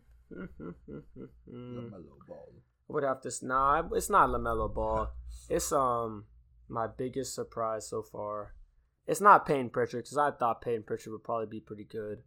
[1.55, 2.48] LaMelo Ball.
[2.90, 3.32] I would have to.
[3.42, 5.09] Nah, it's not Lamelo Ball.
[5.48, 6.24] It's um
[6.68, 8.55] my biggest surprise so far.
[9.07, 12.22] It's not Payne Pritchard because I thought Payne Pritchard would probably be pretty good.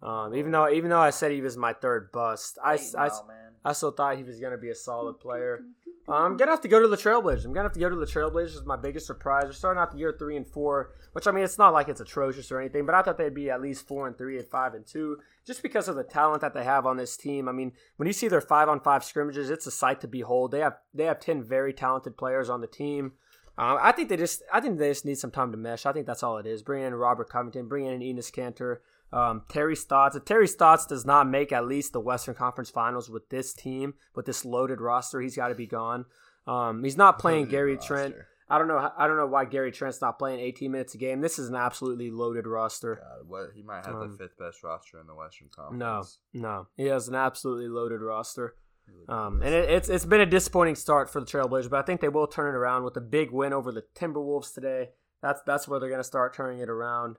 [0.00, 3.52] Um, even though even though I said he was my third bust, I, I, man.
[3.64, 5.60] I still thought he was gonna be a solid player.
[6.08, 7.44] I'm gonna have to go to the Trailblazers.
[7.44, 9.44] I'm gonna have to go to the Trailblazers as my biggest surprise.
[9.44, 12.00] We're starting out the year three and four, which I mean it's not like it's
[12.00, 14.74] atrocious or anything, but I thought they'd be at least four and three and five
[14.74, 17.48] and two, just because of the talent that they have on this team.
[17.48, 20.52] I mean, when you see their five on five scrimmages, it's a sight to behold.
[20.52, 23.12] They have they have ten very talented players on the team.
[23.58, 25.84] Um, I think they just I think they just need some time to mesh.
[25.84, 26.62] I think that's all it is.
[26.62, 28.78] Bring in Robert Covington, bring in Enes Kanter,
[29.12, 30.14] um, Terry Stotts.
[30.14, 33.94] If Terry Stotts does not make at least the Western Conference Finals with this team,
[34.14, 36.04] with this loaded roster, he's got to be gone.
[36.46, 37.94] Um, he's not playing Loaded Gary roster.
[37.96, 38.14] Trent.
[38.50, 38.90] I don't know.
[38.96, 41.20] I don't know why Gary Trent's not playing 18 minutes a game.
[41.20, 42.94] This is an absolutely loaded roster.
[42.94, 46.18] God, what he might have Um, the fifth best roster in the Western Conference.
[46.32, 48.54] No, no, he has an absolutely loaded roster.
[48.90, 51.78] He would Um, and it, it's it's been a disappointing start for the Trailblazers, but
[51.78, 54.90] I think they will turn it around with a big win over the Timberwolves today.
[55.22, 57.16] That's that's where they're going to start turning it around.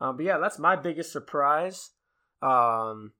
[0.00, 1.90] Um, but yeah, that's my biggest surprise.
[2.42, 3.12] Um,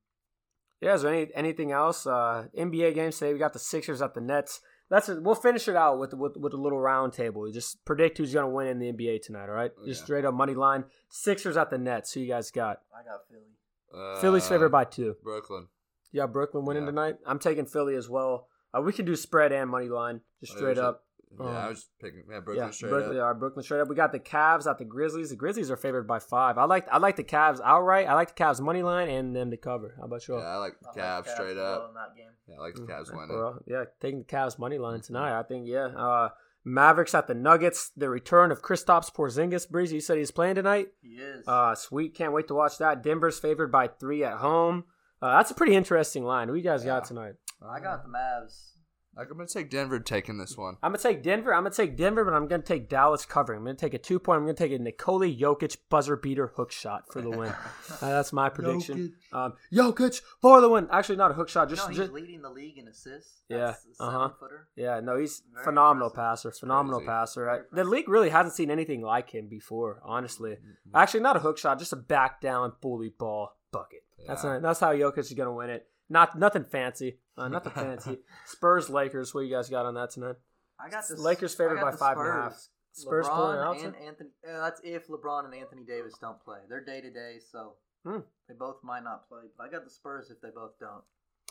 [0.81, 2.07] yeah, is there any anything else?
[2.07, 3.33] Uh, NBA games today.
[3.33, 4.61] We got the Sixers at the Nets.
[4.89, 5.23] That's it.
[5.23, 7.43] We'll finish it out with with with a little round table.
[7.43, 9.49] We just predict who's going to win in the NBA tonight.
[9.49, 10.07] All right, just Okay.
[10.07, 10.85] straight up money line.
[11.09, 12.13] Sixers at the Nets.
[12.13, 12.83] Who you guys got?
[12.95, 13.57] I got Philly.
[13.95, 15.17] Uh, Philly's favored by two.
[15.25, 15.69] Brooklyn.
[16.13, 16.91] Yeah, Brooklyn winning Yeah.
[16.91, 17.17] tonight.
[17.27, 18.49] I'm taking Philly as well.
[18.77, 21.03] Uh, we can do spread and money line, just Oh, straight yeah, up.
[21.39, 22.23] Yeah, Um, I was picking.
[22.31, 23.35] Yeah, Brooklyn yeah, straight Brooklyn, up.
[23.35, 23.89] yeah, Brooklyn straight up.
[23.89, 25.31] We got the Cavs at the Grizzlies.
[25.31, 26.57] The Grizzlies are favored by five.
[26.57, 28.07] I like I like the Cavs outright.
[28.07, 29.95] I like the Cavs money line and them to cover.
[29.99, 30.37] How about you?
[30.37, 31.95] Yeah, I like the I like Cavs Cavs straight up.
[31.95, 32.31] that game.
[32.49, 33.37] Yeah, I like the Cavs winning.
[33.37, 35.07] Well, yeah, taking the Cavs money line Mm-hmm.
[35.07, 35.39] tonight.
[35.39, 35.87] I think yeah.
[35.89, 36.29] Uh,
[36.65, 37.91] Mavericks at the Nuggets.
[37.97, 39.69] The return of Kristaps Porzingis.
[39.69, 40.89] Breezy, you said he's playing tonight.
[41.03, 41.47] He is.
[41.47, 42.15] Uh, sweet.
[42.15, 43.03] Can't wait to watch that.
[43.03, 44.85] Denver's favored by three at home.
[45.23, 46.49] Uh, that's a pretty interesting line.
[46.49, 47.35] Who you guys got tonight?
[47.63, 48.73] I got the Mavs.
[49.17, 50.77] Like, I'm gonna take Denver taking this one.
[50.83, 51.55] I'm gonna take Denver.
[51.55, 53.61] I'm gonna take Denver, but I'm gonna take Dallas covering.
[53.61, 54.37] I'm gonna take a two point.
[54.37, 57.53] I'm gonna take a Nikola Jokic buzzer beater hook shot for the win.
[58.03, 59.15] Uh, that's my prediction.
[59.33, 60.87] Um, Jokic for the win.
[60.93, 61.71] Actually, not a hook shot.
[61.71, 63.43] Just, no, he's just leading the league in assists.
[63.49, 64.29] Yeah, That's a uh-huh.
[64.77, 65.01] yeah.
[65.01, 66.51] No, he's Very phenomenal impressive.
[66.53, 66.61] passer.
[66.61, 67.09] Phenomenal Crazy.
[67.09, 67.51] passer.
[67.51, 70.03] I, the league really hasn't seen anything like him before.
[70.05, 70.59] Honestly,
[70.95, 71.79] actually, not a hook shot.
[71.79, 74.01] Just a back down bully ball bucket.
[74.27, 74.53] That's Yeah.
[74.55, 75.87] not, that's how Jokic is gonna win it.
[76.09, 77.19] Not nothing fancy.
[77.37, 78.19] Uh, nothing fancy.
[78.47, 79.35] Spurs Lakers.
[79.35, 80.37] What you guys got on that tonight?
[80.79, 82.53] I got the Lakers favored I got by the five and a half.
[82.53, 82.69] Spurs.
[82.93, 83.77] Spurs pulling it out.
[83.77, 84.31] LeBron and Anthony.
[84.49, 86.59] Uh, that's if LeBron and Anthony Davis don't play.
[86.69, 87.75] They're day to day, so
[88.05, 88.21] Hmm.
[88.49, 89.43] they both might not play.
[89.57, 91.03] But I got the Spurs if they both don't.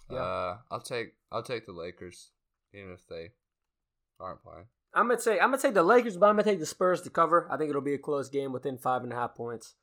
[0.09, 0.19] Yeah.
[0.19, 2.31] Uh, I'll take I'll take the Lakers,
[2.73, 3.31] even if they
[4.19, 4.67] aren't playing.
[4.93, 7.09] I'm gonna say I'm gonna take the Lakers, but I'm gonna take the Spurs to
[7.09, 7.47] cover.
[7.51, 9.75] I think it'll be a close game within five and a half points.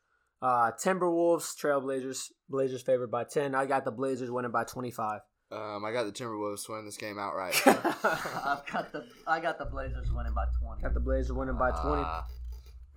[0.43, 3.55] Uh, Timberwolves, Trailblazers, Blazers favored by ten.
[3.55, 5.20] I got the Blazers winning by twenty five.
[5.53, 7.55] Um, I got the Timberwolves winning this game outright.
[7.66, 10.82] I've got the I got the Blazers winning by twenty.
[10.82, 12.03] got the Blazers winning by twenty.
[12.05, 12.26] Ah,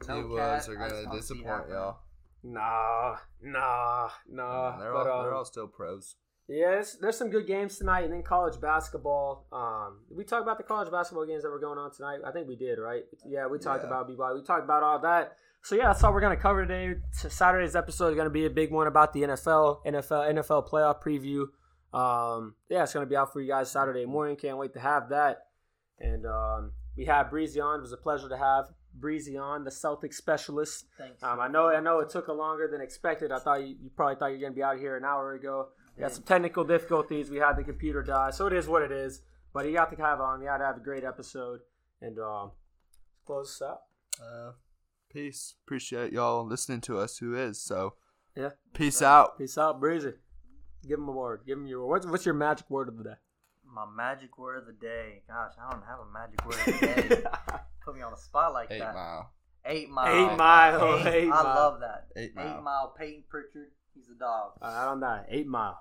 [0.07, 1.99] No T-Wolves are gonna disappoint y'all.
[2.43, 4.77] Nah, nah, nah.
[4.77, 6.15] they're but, all um, they're all still pros.
[6.47, 9.47] Yeah, it's- there's some good games tonight, and then college basketball.
[9.51, 12.19] Um, did we talked about the college basketball games that were going on tonight.
[12.23, 13.03] I think we did, right?
[13.25, 13.87] Yeah, we talked Yeah.
[13.87, 15.37] about b We talked about all that.
[15.65, 16.99] So yeah, that's all we're gonna cover today.
[17.11, 21.47] Saturday's episode is gonna be a big one about the NFL, NFL, NFL playoff preview.
[21.91, 24.35] Um, yeah, it's gonna be out for you guys Saturday morning.
[24.35, 25.47] Can't wait to have that.
[25.99, 27.79] And um, we had Breezy on.
[27.79, 30.85] It was a pleasure to have Breezy on, the Celtics specialist.
[30.99, 31.23] Thanks.
[31.23, 33.31] Um, I know, I know, it took a longer than expected.
[33.31, 35.69] I thought you, you probably thought you were gonna be out here an hour ago.
[35.97, 37.31] We had some technical difficulties.
[37.31, 39.23] We had the computer die, so it is what it is.
[39.51, 40.41] But you got to have on.
[40.41, 41.61] You got to have a great episode.
[42.01, 42.51] And um,
[43.25, 43.79] close this out.
[44.21, 44.51] Uh,
[45.15, 45.55] peace.
[45.65, 47.17] Appreciate y'all listening to us.
[47.17, 47.95] Who is so?
[48.35, 48.49] Yeah.
[48.73, 49.37] Peace out.
[49.37, 50.11] Peace out, Breezy.
[50.87, 51.41] Give him a word.
[51.47, 51.87] Give him your word.
[51.87, 53.15] what's what's your magic word of the day?
[53.65, 55.23] My magic word of the day.
[55.27, 56.65] Gosh, I don't have a magic word of
[57.07, 57.23] the day.
[57.85, 58.93] Put me on the spot like Eight that.
[58.93, 59.31] mile.
[59.65, 60.07] Eight mile.
[60.33, 60.95] Eight mile.
[60.99, 62.07] Eight- Eight I love that.
[62.15, 62.45] Eight mile.
[62.57, 62.93] Eight mile.
[62.97, 63.71] Payton Pritchard.
[63.95, 64.51] He's a dog.
[64.61, 65.23] I don't know.
[65.29, 65.79] Eight mile.